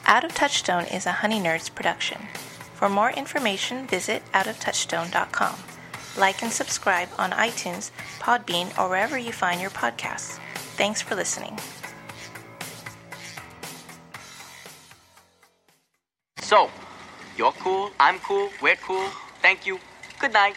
[0.07, 2.23] Out of Touchstone is a Honey Nerds production.
[2.73, 5.68] For more information, visit outoftouchstone.com.
[6.17, 10.39] Like and subscribe on iTunes, Podbean, or wherever you find your podcasts.
[10.77, 11.57] Thanks for listening.
[16.41, 16.69] So,
[17.37, 19.07] you're cool, I'm cool, we're cool.
[19.41, 19.79] Thank you.
[20.19, 20.55] Good night.